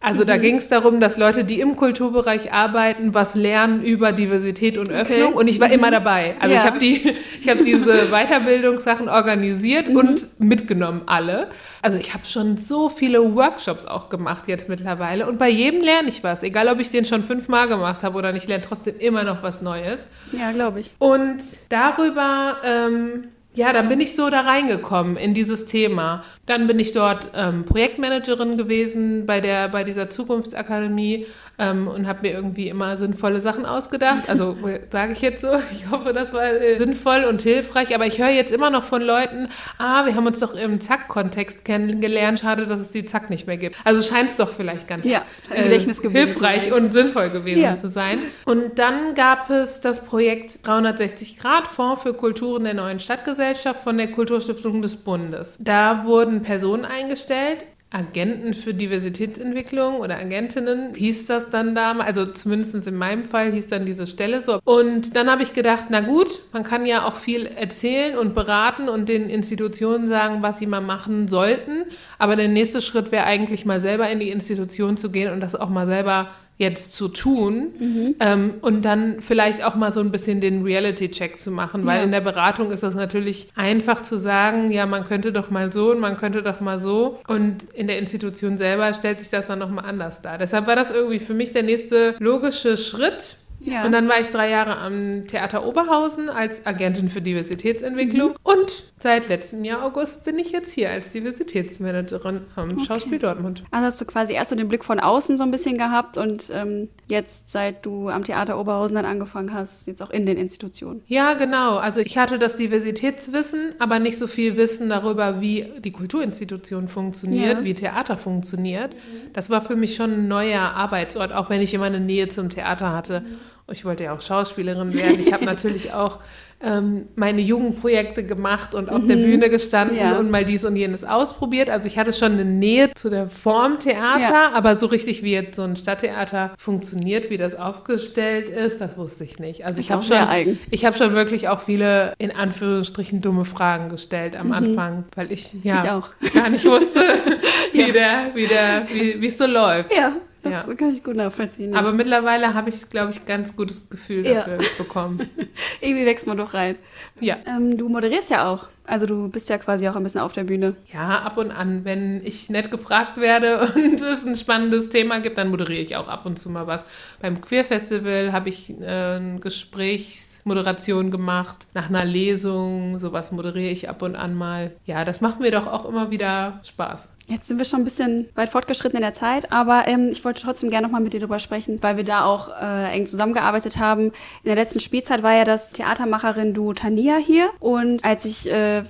[0.00, 4.78] Also da ging es darum, dass Leute, die im Kulturbereich arbeiten, was lernen über Diversität
[4.78, 5.32] und Öffnung.
[5.34, 6.36] Und ich war immer dabei.
[6.38, 6.60] Also Ja.
[6.60, 11.48] ich habe die, ich habe diese Weiterbildungssachen organisiert und mitgenommen alle.
[11.82, 15.26] Also ich habe schon so viele Workshops auch gemacht jetzt mittlerweile.
[15.28, 16.44] Und bei jedem lerne ich was.
[16.44, 19.42] Egal, ob ich den schon fünfmal gemacht habe oder nicht, ich lerne trotzdem immer noch
[19.42, 20.06] was Neues.
[20.30, 20.94] Ja, glaube ich.
[21.00, 21.38] Und
[21.70, 23.24] darüber, ähm,
[23.58, 26.22] ja, dann bin ich so da reingekommen in dieses Thema.
[26.46, 31.26] Dann bin ich dort ähm, Projektmanagerin gewesen bei, der, bei dieser Zukunftsakademie
[31.58, 34.28] ähm, und habe mir irgendwie immer sinnvolle Sachen ausgedacht.
[34.28, 34.56] Also
[34.90, 37.96] sage ich jetzt so, ich hoffe, das war äh, sinnvoll und hilfreich.
[37.96, 41.64] Aber ich höre jetzt immer noch von Leuten, ah, wir haben uns doch im Zack-Kontext
[41.64, 42.38] kennengelernt.
[42.38, 43.76] Schade, dass es die Zack nicht mehr gibt.
[43.84, 47.72] Also scheint es doch vielleicht ganz Ja, zu hilfreich und sinnvoll gewesen Ja.
[47.74, 48.20] zu sein.
[48.44, 53.98] Und dann gab es das Projekt 360 Grad Fonds für Kulturen der neuen Stadtgesellschaft von
[53.98, 55.56] der Kulturstiftung des Bundes.
[55.60, 57.64] Da wurden Personen eingestellt.
[57.90, 63.68] Agenten für Diversitätsentwicklung oder Agentinnen hieß das dann damals, also zumindest in meinem Fall hieß
[63.68, 64.60] dann diese Stelle so.
[64.64, 68.90] Und dann habe ich gedacht, na gut, man kann ja auch viel erzählen und beraten
[68.90, 71.84] und den Institutionen sagen, was sie mal machen sollten.
[72.18, 75.54] Aber der nächste Schritt wäre eigentlich mal selber in die Institution zu gehen und das
[75.54, 76.28] auch mal selber
[76.58, 81.50] jetzt zu tun ähm, und dann vielleicht auch mal so ein bisschen den Reality-Check zu
[81.52, 82.02] machen, weil Ja.
[82.04, 85.92] in der Beratung ist das natürlich einfach zu sagen, ja, man könnte doch mal so
[85.92, 89.60] und man könnte doch mal so und in der Institution selber stellt sich das dann
[89.60, 90.36] nochmal anders dar.
[90.36, 93.36] Deshalb war das irgendwie für mich der nächste logische Schritt.
[93.60, 93.84] Ja.
[93.84, 99.28] Und dann war ich drei Jahre am Theater Oberhausen als Agentin für Diversitätsentwicklung und seit
[99.28, 103.64] letztem Jahr August bin ich jetzt hier als Diversitätsmanagerin am Schauspiel Dortmund.
[103.70, 106.50] Also hast du quasi erst so den Blick von außen so ein bisschen gehabt und
[106.54, 111.02] ähm, jetzt, seit du am Theater Oberhausen dann angefangen hast, jetzt auch in den Institutionen.
[111.06, 111.76] Ja, genau.
[111.76, 117.58] Also ich hatte das Diversitätswissen, aber nicht so viel Wissen darüber, wie die Kulturinstitution funktioniert,
[117.58, 117.64] Ja.
[117.64, 118.94] wie Theater funktioniert.
[119.32, 122.48] Das war für mich schon ein neuer Arbeitsort, auch wenn ich immer eine Nähe zum
[122.50, 123.22] Theater hatte.
[123.70, 125.20] Ich wollte ja auch Schauspielerin werden.
[125.20, 126.18] Ich habe natürlich auch
[126.60, 130.18] ähm, meine Jugendprojekte gemacht und auf der Bühne gestanden Ja.
[130.18, 131.70] und mal dies und jenes ausprobiert.
[131.70, 134.50] Also ich hatte schon eine Nähe zu der Form Theater, Ja.
[134.54, 139.22] aber so richtig, wie jetzt so ein Stadttheater funktioniert, wie das aufgestellt ist, das wusste
[139.22, 139.64] ich nicht.
[139.66, 140.58] Also Ist ich habe schon, eigen.
[140.70, 145.50] ich habe schon wirklich auch viele in Anführungsstrichen dumme Fragen gestellt am Anfang, weil ich
[145.62, 146.02] ja Mhm.
[146.20, 147.00] Ich gar nicht wusste,
[147.72, 149.94] wie der, wie der, wie wie es so läuft.
[149.94, 150.74] Ja, das Ja.
[150.74, 151.72] kann ich gut nachvollziehen.
[151.72, 151.78] ja.
[151.78, 154.34] Aber mittlerweile habe ich, glaube ich, ganz gutes Gefühl Ja.
[154.44, 155.28] dafür bekommen.
[155.80, 156.76] irgendwie wächst man doch rein.
[157.20, 157.36] Ja.
[157.46, 158.68] Ähm, du moderierst ja auch.
[158.84, 160.74] Also du bist ja quasi auch ein bisschen auf der Bühne.
[160.94, 165.36] Ja, ab und an, wenn ich nett gefragt werde und es ein spannendes Thema gibt,
[165.36, 166.86] dann moderiere ich auch ab und zu mal was.
[167.20, 173.88] Beim Queer Festival habe ich äh, eine Gesprächsmoderation gemacht, nach einer Lesung, sowas moderiere ich
[173.90, 174.72] ab und an mal.
[174.86, 177.10] Ja, das macht mir doch auch immer wieder Spaß.
[177.28, 180.40] Jetzt sind wir schon ein bisschen weit fortgeschritten in der Zeit, aber ähm, ich wollte
[180.40, 184.04] trotzdem gerne nochmal mit dir drüber sprechen, weil wir da auch äh, eng zusammengearbeitet haben.
[184.04, 188.82] In der letzten Spielzeit war ja das Theatermacherin Du Tania hier und als ich äh,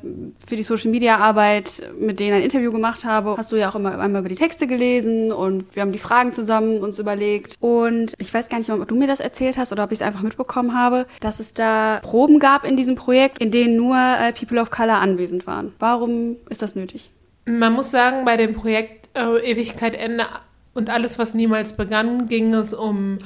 [0.47, 3.75] für die Social Media Arbeit mit denen ein Interview gemacht habe, hast du ja auch
[3.75, 8.15] immer einmal über die Texte gelesen und wir haben die Fragen zusammen uns überlegt und
[8.19, 10.23] ich weiß gar nicht, ob du mir das erzählt hast oder ob ich es einfach
[10.23, 14.61] mitbekommen habe, dass es da Proben gab in diesem Projekt, in denen nur äh, People
[14.61, 15.73] of Color anwesend waren.
[15.81, 17.11] Warum ist das nötig?
[17.49, 20.25] Man muss sagen, bei dem Projekt äh, Ewigkeit Ende
[20.75, 23.19] und alles, was niemals begann, ging es um.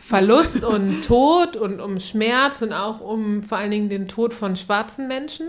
[0.00, 4.54] Verlust und Tod und um Schmerz und auch um vor allen Dingen den Tod von
[4.56, 5.46] schwarzen Menschen.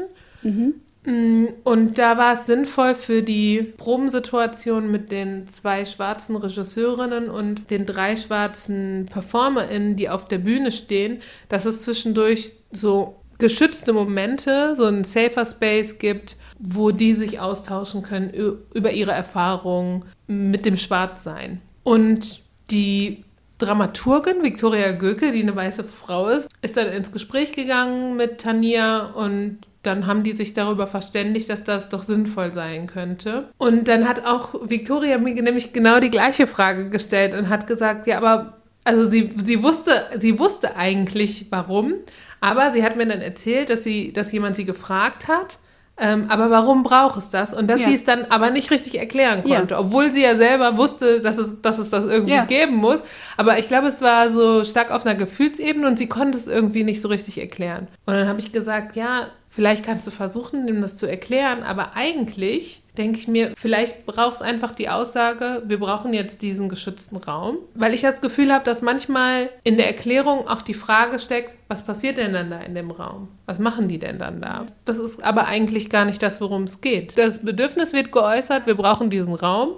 [1.04, 7.70] Mm, Und da war es sinnvoll für die Probensituation mit den zwei schwarzen Regisseurinnen und
[7.72, 14.76] den drei schwarzen PerformerInnen, die auf der Bühne stehen, dass es zwischendurch so geschützte Momente,
[14.78, 18.32] so ein safer Space gibt, wo die sich austauschen können
[18.74, 21.60] über ihre Erfahrungen mit dem Schwarzsein.
[21.84, 23.26] Und die
[23.58, 29.08] Dramaturgin Viktoria Göke, die eine weiße Frau ist, ist dann ins Gespräch gegangen mit Tania
[29.08, 33.50] und dann haben die sich darüber verständigt, dass das doch sinnvoll sein könnte.
[33.58, 38.06] Und dann hat auch Viktoria mir nämlich genau die gleiche Frage gestellt und hat gesagt,
[38.06, 41.96] ja, aber also sie, sie wusste, sie wusste eigentlich warum,
[42.42, 45.58] aber sie hat mir dann erzählt, dass sie, dass jemand sie gefragt hat
[46.02, 47.54] ähm, aber warum braucht es das?
[47.54, 47.90] Und dass ja.
[47.90, 49.80] sie es dann aber nicht richtig erklären konnte, ja.
[49.80, 52.46] obwohl sie ja selber wusste, dass es, dass es das irgendwie ja.
[52.46, 53.04] geben muss.
[53.38, 56.84] Aber ich glaube, es war so stark auf einer Gefühlsebene und sie konnte es irgendwie
[56.84, 57.88] nicht so richtig erklären.
[58.08, 61.92] Und dann habe ich gesagt, ja, vielleicht kannst du versuchen, ihm das zu erklären, aber
[61.96, 67.18] eigentlich denke ich mir, vielleicht braucht es einfach die Aussage, wir brauchen jetzt diesen geschützten
[67.18, 67.58] Raum.
[67.74, 71.86] Weil ich das Gefühl habe, dass manchmal in der Erklärung auch die Frage steckt, was
[71.86, 73.30] passiert denn dann da in dem Raum?
[73.46, 74.66] Was machen die denn dann da?
[74.84, 77.18] Das ist aber eigentlich gar nicht das, worum es geht.
[77.18, 79.76] Das Bedürfnis wird geäußert, wir brauchen diesen Raum.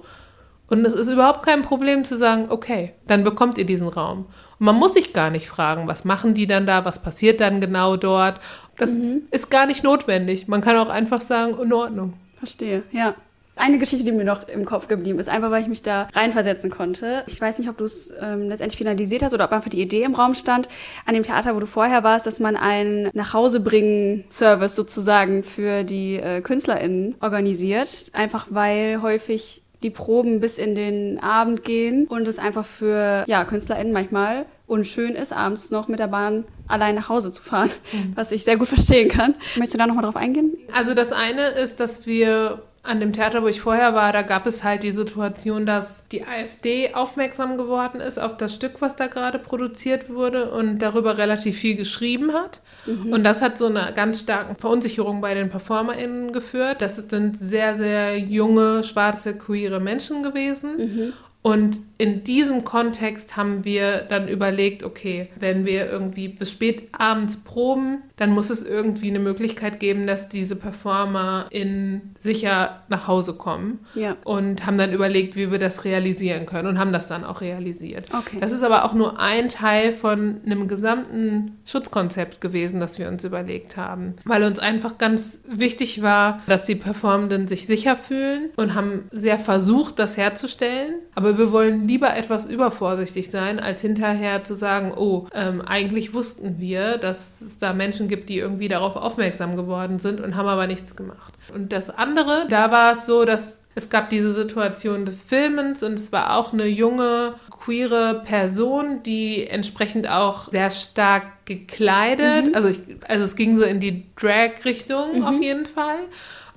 [0.67, 4.25] Und es ist überhaupt kein Problem zu sagen, okay, dann bekommt ihr diesen Raum.
[4.57, 7.61] Und man muss sich gar nicht fragen, was machen die dann da, was passiert dann
[7.61, 8.39] genau dort.
[8.77, 9.23] Das mhm.
[9.29, 10.47] ist gar nicht notwendig.
[10.47, 12.13] Man kann auch einfach sagen, in Ordnung.
[12.43, 13.15] Verstehe, ja.
[13.55, 16.69] Eine Geschichte, die mir noch im Kopf geblieben ist, einfach weil ich mich da reinversetzen
[16.69, 17.23] konnte.
[17.25, 20.03] Ich weiß nicht, ob du es ähm, letztendlich finalisiert hast oder ob einfach die Idee
[20.03, 20.67] im Raum stand,
[21.05, 26.41] an dem Theater, wo du vorher warst, dass man einen Nachhausebringen-Service sozusagen für die äh,
[26.41, 28.07] KünstlerInnen organisiert.
[28.11, 33.45] Einfach weil häufig die Proben bis in den Abend gehen und es einfach für ja,
[33.45, 38.13] KünstlerInnen manchmal unschön ist, abends noch mit der Bahn allein nach Hause zu fahren, mhm.
[38.15, 39.35] was ich sehr gut verstehen kann.
[39.55, 40.57] Möchtest du da nochmal drauf eingehen?
[40.73, 44.45] Also das eine ist, dass wir an dem Theater, wo ich vorher war, da gab
[44.45, 49.07] es halt die Situation, dass die AfD aufmerksam geworden ist auf das Stück, was da
[49.07, 52.59] gerade produziert wurde und darüber relativ viel geschrieben hat.
[52.85, 53.13] Mhm.
[53.13, 56.81] Und das hat so eine ganz starke Verunsicherung bei den PerformerInnen geführt.
[56.81, 60.77] Das sind sehr, sehr junge, schwarze, queere Menschen gewesen.
[60.77, 61.13] Mhm.
[61.41, 67.37] Und in diesem Kontext haben wir dann überlegt, okay, wenn wir irgendwie bis spät abends
[67.37, 73.35] proben, dann muss es irgendwie eine Möglichkeit geben, dass diese Performer in sicher nach Hause
[73.35, 73.79] kommen.
[73.95, 74.17] Ja.
[74.25, 78.05] Und haben dann überlegt, wie wir das realisieren können und haben das dann auch realisiert.
[78.13, 78.37] Okay.
[78.41, 83.23] Das ist aber auch nur ein Teil von einem gesamten Schutzkonzept gewesen, das wir uns
[83.23, 84.15] überlegt haben.
[84.25, 89.39] Weil uns einfach ganz wichtig war, dass die Performenden sich sicher fühlen und haben sehr
[89.39, 90.95] versucht, das herzustellen.
[91.15, 96.59] Aber wir wollen lieber etwas übervorsichtig sein, als hinterher zu sagen, oh, ähm, eigentlich wussten
[96.59, 100.65] wir, dass es da Menschen gibt, die irgendwie darauf aufmerksam geworden sind und haben aber
[100.65, 101.35] nichts gemacht.
[101.53, 105.93] Und das andere, da war es so, dass es gab diese Situation des Filmens und
[105.93, 112.55] es war auch eine junge, queere Person, die entsprechend auch sehr stark gekleidet, mhm.
[112.55, 115.23] also, ich, also es ging so in die Drag-Richtung mhm.
[115.25, 115.99] auf jeden Fall.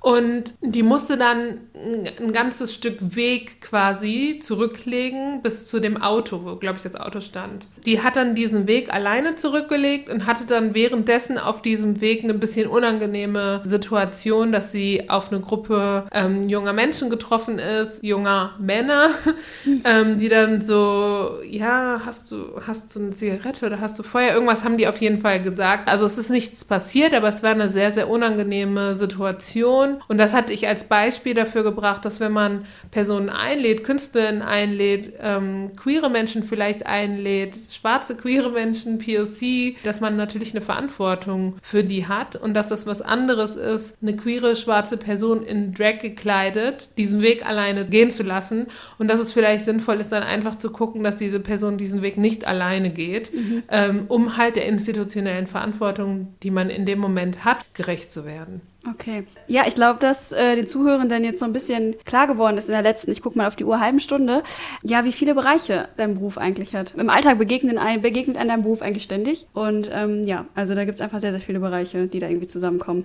[0.00, 6.56] Und die musste dann ein ganzes Stück Weg quasi zurücklegen bis zu dem Auto, wo,
[6.56, 7.66] glaube ich, das Auto stand.
[7.85, 12.35] Die hat dann diesen Weg alleine zurückgelegt und hatte dann währenddessen auf diesem Weg eine
[12.35, 19.11] bisschen unangenehme Situation, dass sie auf eine Gruppe ähm, junger Menschen getroffen ist, junger Männer,
[19.85, 24.35] ähm, die dann so, ja, hast du, hast du eine Zigarette oder hast du Feuer?
[24.35, 25.88] Irgendwas haben die auf jeden Fall gesagt.
[25.88, 29.86] Also es ist nichts passiert, aber es war eine sehr, sehr unangenehme Situation.
[30.09, 35.14] Und das hatte ich als Beispiel dafür gebracht, dass wenn man Personen einlädt, Künstlerinnen einlädt,
[35.20, 41.85] ähm, queere Menschen vielleicht einlädt, schwarze queere Menschen, POC, dass man natürlich eine Verantwortung für
[41.85, 46.90] die hat und dass das was anderes ist, eine queere schwarze Person in Drag gekleidet,
[46.99, 48.66] diesen Weg alleine gehen zu lassen
[48.99, 52.16] und dass es vielleicht sinnvoll ist, dann einfach zu gucken, dass diese Person diesen Weg
[52.18, 53.62] nicht alleine geht, mhm.
[53.70, 58.61] ähm, um halt der institutionellen Verantwortung, die man in dem Moment hat, gerecht zu werden.
[58.88, 59.27] Okay.
[59.49, 62.72] Ja, ich glaube, dass äh, den Zuhörenden jetzt so ein bisschen klar geworden ist in
[62.72, 64.42] der letzten, ich gucke mal auf die Uhr, halben Stunde,
[64.83, 66.94] ja, wie viele Bereiche dein Beruf eigentlich hat.
[66.96, 69.46] Im Alltag begegnen ein, begegnet an deinem Beruf eigentlich ständig.
[69.55, 72.46] Und ähm, ja, also da gibt es einfach sehr, sehr viele Bereiche, die da irgendwie
[72.46, 73.05] zusammenkommen.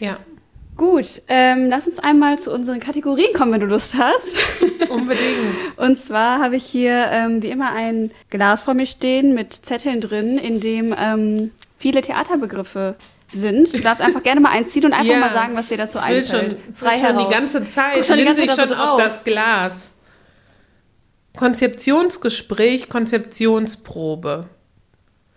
[0.00, 0.18] Ja.
[0.76, 4.38] Gut, ähm, lass uns einmal zu unseren Kategorien kommen, wenn du Lust hast.
[4.88, 5.76] Unbedingt.
[5.76, 10.00] Und zwar habe ich hier ähm, wie immer ein Glas vor mir stehen mit Zetteln
[10.00, 12.96] drin, in dem ähm, viele Theaterbegriffe
[13.32, 13.72] sind.
[13.72, 16.52] Du darfst einfach gerne mal einziehen und einfach ja, mal sagen, was dir dazu einfällt.
[16.52, 17.26] Schon, Frei schon heraus.
[17.28, 17.94] die ganze Zeit.
[17.94, 19.94] Guck schon die ganze Zeit schon auf das Glas.
[21.36, 24.48] Konzeptionsgespräch, Konzeptionsprobe.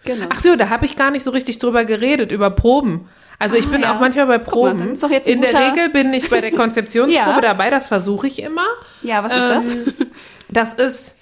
[0.05, 0.25] Genau.
[0.29, 3.07] Ach so, da habe ich gar nicht so richtig drüber geredet, über Proben.
[3.39, 3.95] Also ich ah, bin ja.
[3.95, 4.97] auch manchmal bei Proben.
[4.99, 7.41] Mal, In der Regel bin ich bei der Konzeptionsprobe ja.
[7.41, 8.65] dabei, das versuche ich immer.
[9.01, 10.07] Ja, was ist ähm, das?
[10.49, 11.17] Das ist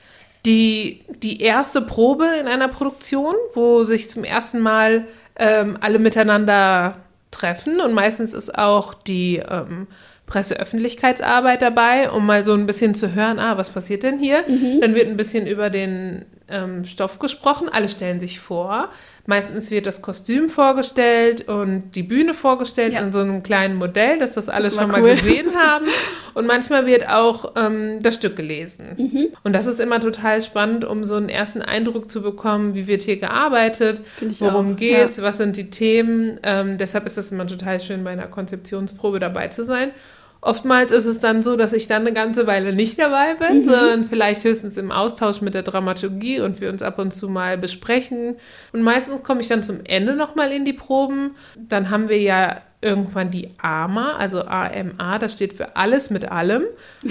[0.45, 5.07] die, die erste Probe in einer Produktion, wo sich zum ersten Mal
[5.41, 6.97] ähm, alle miteinander
[7.31, 9.87] treffen und meistens ist auch die ähm,
[10.27, 14.45] Presseöffentlichkeitsarbeit dabei, um mal so ein bisschen zu hören, ah, was passiert denn hier?
[14.47, 14.79] Mhm.
[14.79, 18.89] Dann wird ein bisschen über den ähm, Stoff gesprochen, alle stellen sich vor.
[19.25, 23.01] Meistens wird das Kostüm vorgestellt und die Bühne vorgestellt ja.
[23.01, 25.01] in so einem kleinen Modell, dass das alles das schon cool.
[25.01, 25.85] mal gesehen haben.
[26.33, 28.95] Und manchmal wird auch ähm, das Stück gelesen.
[28.97, 29.27] Mhm.
[29.43, 33.01] Und das ist immer total spannend, um so einen ersten Eindruck zu bekommen, wie wird
[33.01, 34.01] hier gearbeitet,
[34.39, 35.23] worum geht es, ja.
[35.23, 36.39] was sind die Themen.
[36.43, 39.91] Ähm, deshalb ist es immer total schön, bei einer Konzeptionsprobe dabei zu sein.
[40.43, 43.65] Oftmals ist es dann so, dass ich dann eine ganze Weile nicht dabei bin, mhm.
[43.65, 47.59] sondern vielleicht höchstens im Austausch mit der Dramaturgie und wir uns ab und zu mal
[47.59, 48.37] besprechen.
[48.73, 51.35] Und meistens komme ich dann zum Ende nochmal in die Proben.
[51.55, 56.63] Dann haben wir ja irgendwann die AMA, also AMA, das steht für alles mit allem,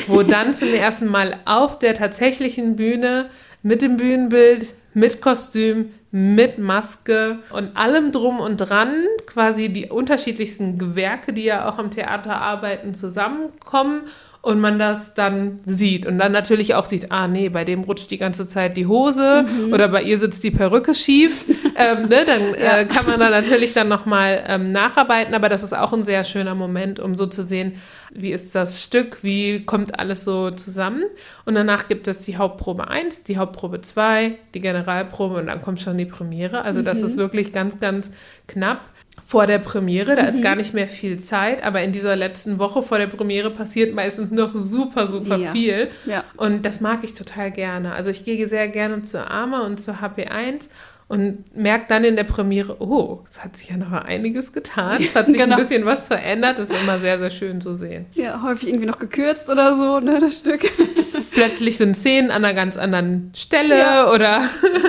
[0.08, 3.30] wo dann zum ersten Mal auf der tatsächlichen Bühne
[3.62, 10.76] mit dem Bühnenbild, mit Kostüm, mit Maske und allem drum und dran, quasi die unterschiedlichsten
[10.76, 14.02] Gewerke, die ja auch am Theater arbeiten, zusammenkommen
[14.42, 18.10] und man das dann sieht und dann natürlich auch sieht, ah nee, bei dem rutscht
[18.10, 19.72] die ganze Zeit die Hose mhm.
[19.72, 21.44] oder bei ihr sitzt die Perücke schief,
[21.76, 22.78] ähm, ne, dann ja.
[22.78, 26.24] äh, kann man da natürlich dann nochmal ähm, nacharbeiten, aber das ist auch ein sehr
[26.24, 27.74] schöner Moment, um so zu sehen,
[28.14, 31.04] wie ist das Stück, wie kommt alles so zusammen
[31.44, 35.82] und danach gibt es die Hauptprobe 1, die Hauptprobe 2, die Generalprobe und dann kommt
[35.82, 37.06] schon die Premiere, also das mhm.
[37.06, 38.10] ist wirklich ganz, ganz
[38.48, 38.80] knapp
[39.24, 40.16] vor der Premiere.
[40.16, 40.28] Da mhm.
[40.28, 43.94] ist gar nicht mehr viel Zeit, aber in dieser letzten Woche vor der Premiere passiert
[43.94, 45.52] meistens noch super, super ja.
[45.52, 45.88] viel.
[46.06, 46.24] Ja.
[46.36, 47.92] Und das mag ich total gerne.
[47.92, 50.68] Also ich gehe sehr gerne zur AMA und zur HP1
[51.10, 55.02] und merkt dann in der Premiere, oh, es hat sich ja noch einiges getan.
[55.02, 55.56] Es hat sich genau.
[55.56, 56.60] ein bisschen was verändert.
[56.60, 58.06] Das ist immer sehr, sehr schön zu sehen.
[58.14, 60.60] Ja, häufig irgendwie noch gekürzt oder so, ne, das Stück.
[61.32, 64.40] Plötzlich sind Szenen an einer ganz anderen Stelle ja, oder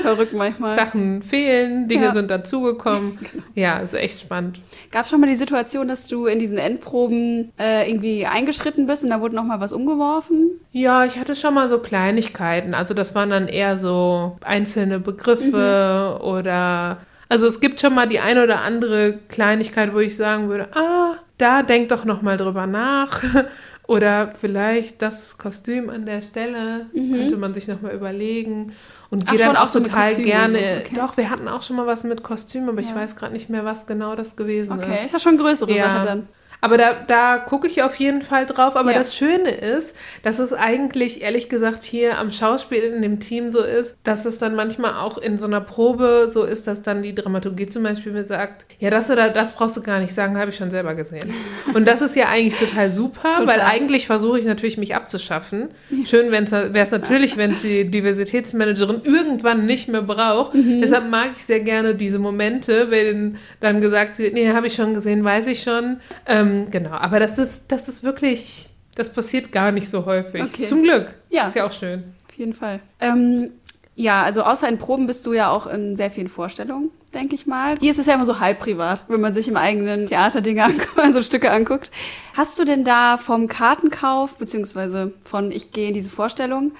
[0.02, 0.74] verrückt manchmal.
[0.76, 2.14] Sachen fehlen, Dinge ja.
[2.14, 3.20] sind dazugekommen.
[3.32, 3.44] Genau.
[3.56, 4.62] Ja, ist echt spannend.
[4.92, 9.04] Gab es schon mal die Situation, dass du in diesen Endproben äh, irgendwie eingeschritten bist
[9.04, 10.52] und da wurde noch mal was umgeworfen?
[10.72, 12.74] Ja, ich hatte schon mal so Kleinigkeiten.
[12.74, 16.18] Also das waren dann eher so einzelne Begriffe.
[16.18, 16.98] Mhm oder
[17.30, 21.16] also es gibt schon mal die eine oder andere Kleinigkeit, wo ich sagen würde, ah,
[21.38, 23.24] da denk doch noch mal drüber nach.
[23.92, 27.14] Oder vielleicht das Kostüm an der Stelle mhm.
[27.14, 28.72] könnte man sich noch mal überlegen.
[29.10, 30.58] Und gehe dann auch, auch total gerne.
[30.58, 30.86] So.
[30.86, 30.96] Okay.
[30.96, 32.88] Doch, wir hatten auch schon mal was mit Kostüm, aber ja.
[32.88, 34.84] ich weiß gerade nicht mehr, was genau das gewesen okay.
[34.84, 34.88] ist.
[34.88, 35.84] Okay, ist ja schon eine größere ja.
[35.84, 36.28] Sache dann.
[36.62, 38.76] Aber da, da gucke ich auf jeden Fall drauf.
[38.76, 38.98] Aber ja.
[39.00, 43.64] das Schöne ist, dass es eigentlich, ehrlich gesagt, hier am Schauspiel in dem Team so
[43.64, 47.16] ist, dass es dann manchmal auch in so einer Probe so ist, dass dann die
[47.16, 50.52] Dramaturgie zum Beispiel mir sagt, ja, das oder das brauchst du gar nicht sagen, habe
[50.52, 51.34] ich schon selber gesehen.
[51.74, 53.48] Und das ist ja eigentlich total super, total.
[53.48, 55.70] weil eigentlich versuche ich natürlich, mich abzuschaffen.
[56.06, 56.44] Schön wäre
[56.74, 60.54] es natürlich, wenn es die Diversitätsmanagerin irgendwann nicht mehr braucht.
[60.54, 60.82] Mhm.
[60.82, 64.94] Deshalb mag ich sehr gerne diese Momente, wenn dann gesagt wird, nee, habe ich schon
[64.94, 65.98] gesehen, weiß ich schon.
[66.28, 70.44] Ähm, ähm, genau, aber das ist, das ist wirklich, das passiert gar nicht so häufig.
[70.44, 70.66] Okay.
[70.66, 71.14] Zum Glück.
[71.30, 71.48] Ja.
[71.48, 72.04] Ist ja auch schön.
[72.30, 72.80] Auf jeden Fall.
[73.00, 73.52] Ähm,
[73.96, 77.46] ja, also außer in Proben bist du ja auch in sehr vielen Vorstellungen, denke ich
[77.46, 77.78] mal.
[77.80, 80.64] Hier ist es ja immer so halb privat, wenn man sich im eigenen Theater Dinge
[80.66, 81.92] anguckt, also Stücke anguckt.
[82.36, 86.72] Hast du denn da vom Kartenkauf, beziehungsweise von ich gehe in diese Vorstellung,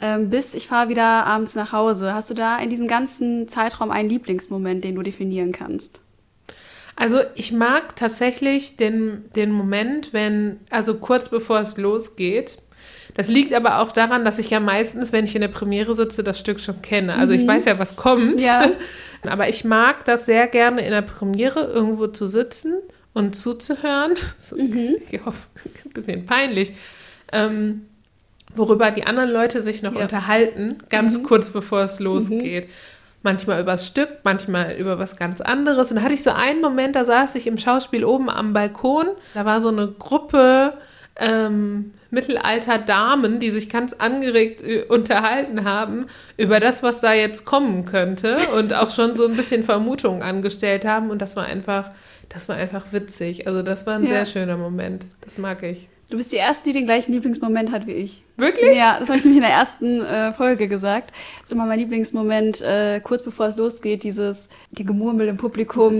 [0.00, 3.90] ähm, bis ich fahre wieder abends nach Hause, hast du da in diesem ganzen Zeitraum
[3.90, 6.00] einen Lieblingsmoment, den du definieren kannst?
[7.00, 12.58] Also ich mag tatsächlich den, den Moment, wenn, also kurz bevor es losgeht.
[13.14, 16.24] Das liegt aber auch daran, dass ich ja meistens, wenn ich in der Premiere sitze,
[16.24, 17.14] das Stück schon kenne.
[17.14, 17.40] Also mhm.
[17.40, 18.40] ich weiß ja, was kommt.
[18.40, 18.68] Ja.
[19.22, 22.74] Aber ich mag das sehr gerne in der Premiere irgendwo zu sitzen
[23.14, 24.14] und zuzuhören.
[24.56, 24.96] Mhm.
[25.10, 25.38] Ich hoffe,
[25.84, 26.72] ein bisschen peinlich.
[27.32, 27.86] Ähm,
[28.56, 30.02] worüber die anderen Leute sich noch ja.
[30.02, 31.22] unterhalten, ganz mhm.
[31.24, 32.68] kurz bevor es losgeht.
[33.22, 35.90] Manchmal übers Stück, manchmal über was ganz anderes.
[35.90, 39.06] Und da hatte ich so einen Moment, da saß ich im Schauspiel oben am Balkon.
[39.34, 40.74] Da war so eine Gruppe
[41.16, 47.44] ähm, mittelalter Damen, die sich ganz angeregt äh, unterhalten haben über das, was da jetzt
[47.44, 51.10] kommen könnte und auch schon so ein bisschen Vermutungen angestellt haben.
[51.10, 51.90] Und das war einfach,
[52.28, 53.46] das war einfach witzig.
[53.46, 54.10] Also das war ein ja.
[54.10, 55.06] sehr schöner Moment.
[55.20, 55.88] Das mag ich.
[56.10, 58.24] Du bist die Erste, die den gleichen Lieblingsmoment hat wie ich.
[58.38, 58.74] Wirklich?
[58.74, 61.10] Ja, das habe ich nämlich in der ersten äh, Folge gesagt.
[61.10, 65.94] Das ist immer mein Lieblingsmoment, äh, kurz bevor es losgeht, dieses die Gemurmel im Publikum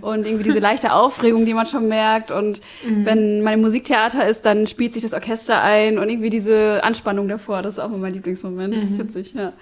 [0.00, 2.30] und irgendwie diese leichte Aufregung, die man schon merkt.
[2.30, 3.04] Und mhm.
[3.04, 7.26] wenn man im Musiktheater ist, dann spielt sich das Orchester ein und irgendwie diese Anspannung
[7.26, 7.62] davor.
[7.62, 8.92] Das ist auch immer mein Lieblingsmoment.
[8.92, 8.98] Mhm.
[9.00, 9.52] Witzig, ja.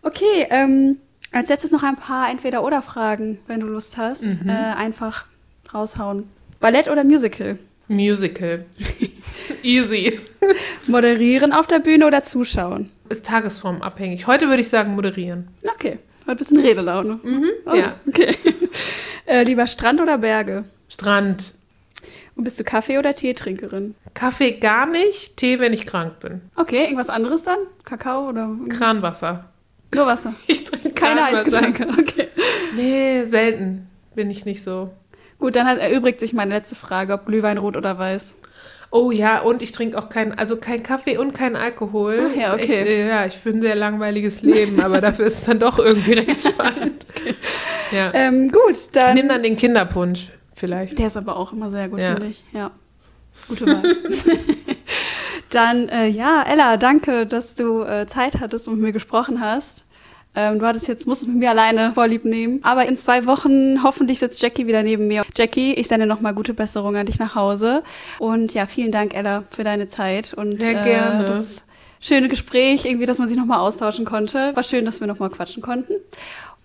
[0.00, 0.96] Okay, ähm,
[1.32, 4.24] als letztes noch ein paar Entweder-Oder-Fragen, wenn du Lust hast.
[4.24, 4.48] Mhm.
[4.48, 5.26] Äh, einfach
[5.74, 6.22] raushauen.
[6.60, 7.58] Ballett oder Musical?
[7.88, 8.64] Musical.
[9.62, 10.20] Easy.
[10.86, 12.90] Moderieren auf der Bühne oder zuschauen?
[13.08, 14.26] ist tagesformabhängig.
[14.26, 15.48] Heute würde ich sagen moderieren.
[15.74, 17.18] Okay, heute bist du in Redelaune.
[17.22, 17.94] Mhm, oh, ja.
[18.06, 18.34] Okay.
[19.26, 20.64] Äh, lieber Strand oder Berge?
[20.88, 21.52] Strand.
[22.34, 23.94] Und bist du Kaffee- oder Teetrinkerin?
[24.14, 26.40] Kaffee gar nicht, Tee, wenn ich krank bin.
[26.56, 27.58] Okay, irgendwas anderes dann?
[27.84, 28.56] Kakao oder?
[28.70, 29.50] Kranwasser.
[29.94, 30.34] Nur Wasser.
[30.46, 31.24] Ich trinke Keine.
[31.24, 31.88] Eisgetränke.
[31.90, 32.28] Okay.
[32.74, 33.90] Nee, selten.
[34.14, 34.92] Bin ich nicht so.
[35.38, 38.38] Gut, dann hat, erübrigt sich meine letzte Frage, ob Glühwein rot oder weiß.
[38.90, 42.30] Oh ja, und ich trinke auch keinen, also kein Kaffee und kein Alkohol.
[42.32, 43.02] Ach ja, Ist echt, okay.
[43.02, 46.14] äh, ja, ich führe ein sehr langweiliges Leben, aber dafür ist es dann doch irgendwie
[46.14, 47.04] recht spannend.
[47.92, 48.10] Ja.
[48.14, 49.14] Ähm, gut, Ich dann.
[49.14, 50.98] nehme dann den Kinderpunsch vielleicht.
[50.98, 52.14] Der ist aber auch immer sehr gut, Ja.
[52.14, 52.42] finde ich.
[52.52, 52.70] Ja.
[53.46, 53.82] Gute Wahl.
[55.50, 59.84] Dann, äh, ja, Ella, danke, dass du äh, Zeit hattest und mit mir gesprochen hast.
[60.34, 62.60] Ähm, du hattest jetzt, musstest mit mir alleine Vorlieb nehmen.
[62.62, 65.24] Aber in zwei Wochen hoffentlich sitzt Jackie wieder neben mir.
[65.36, 67.82] Jackie, ich sende nochmal gute Besserung an dich nach Hause.
[68.18, 70.34] Und ja, vielen Dank, Ella, für deine Zeit.
[70.34, 71.24] Und Sehr gerne.
[71.24, 71.64] Äh, das
[72.00, 74.54] schöne Gespräch, irgendwie, dass man sich nochmal austauschen konnte.
[74.54, 75.94] War schön, dass wir nochmal quatschen konnten.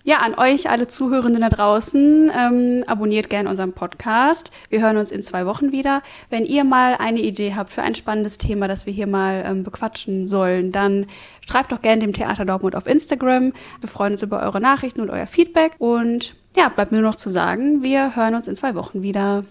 [0.06, 4.52] Ja, an euch alle Zuhörenden da draußen, ähm, abonniert gerne unseren Podcast.
[4.68, 6.02] Wir hören uns in zwei Wochen wieder.
[6.30, 9.64] Wenn ihr mal eine Idee habt für ein spannendes Thema, das wir hier mal ähm,
[9.64, 11.06] bequatschen sollen, dann
[11.48, 13.54] schreibt doch gerne dem Theater Dortmund auf Instagram.
[13.80, 15.76] Wir freuen uns über eure Nachrichten und euer Feedback.
[15.78, 19.46] Und ja, bleibt mir nur noch zu sagen, wir hören uns in zwei Wochen wieder.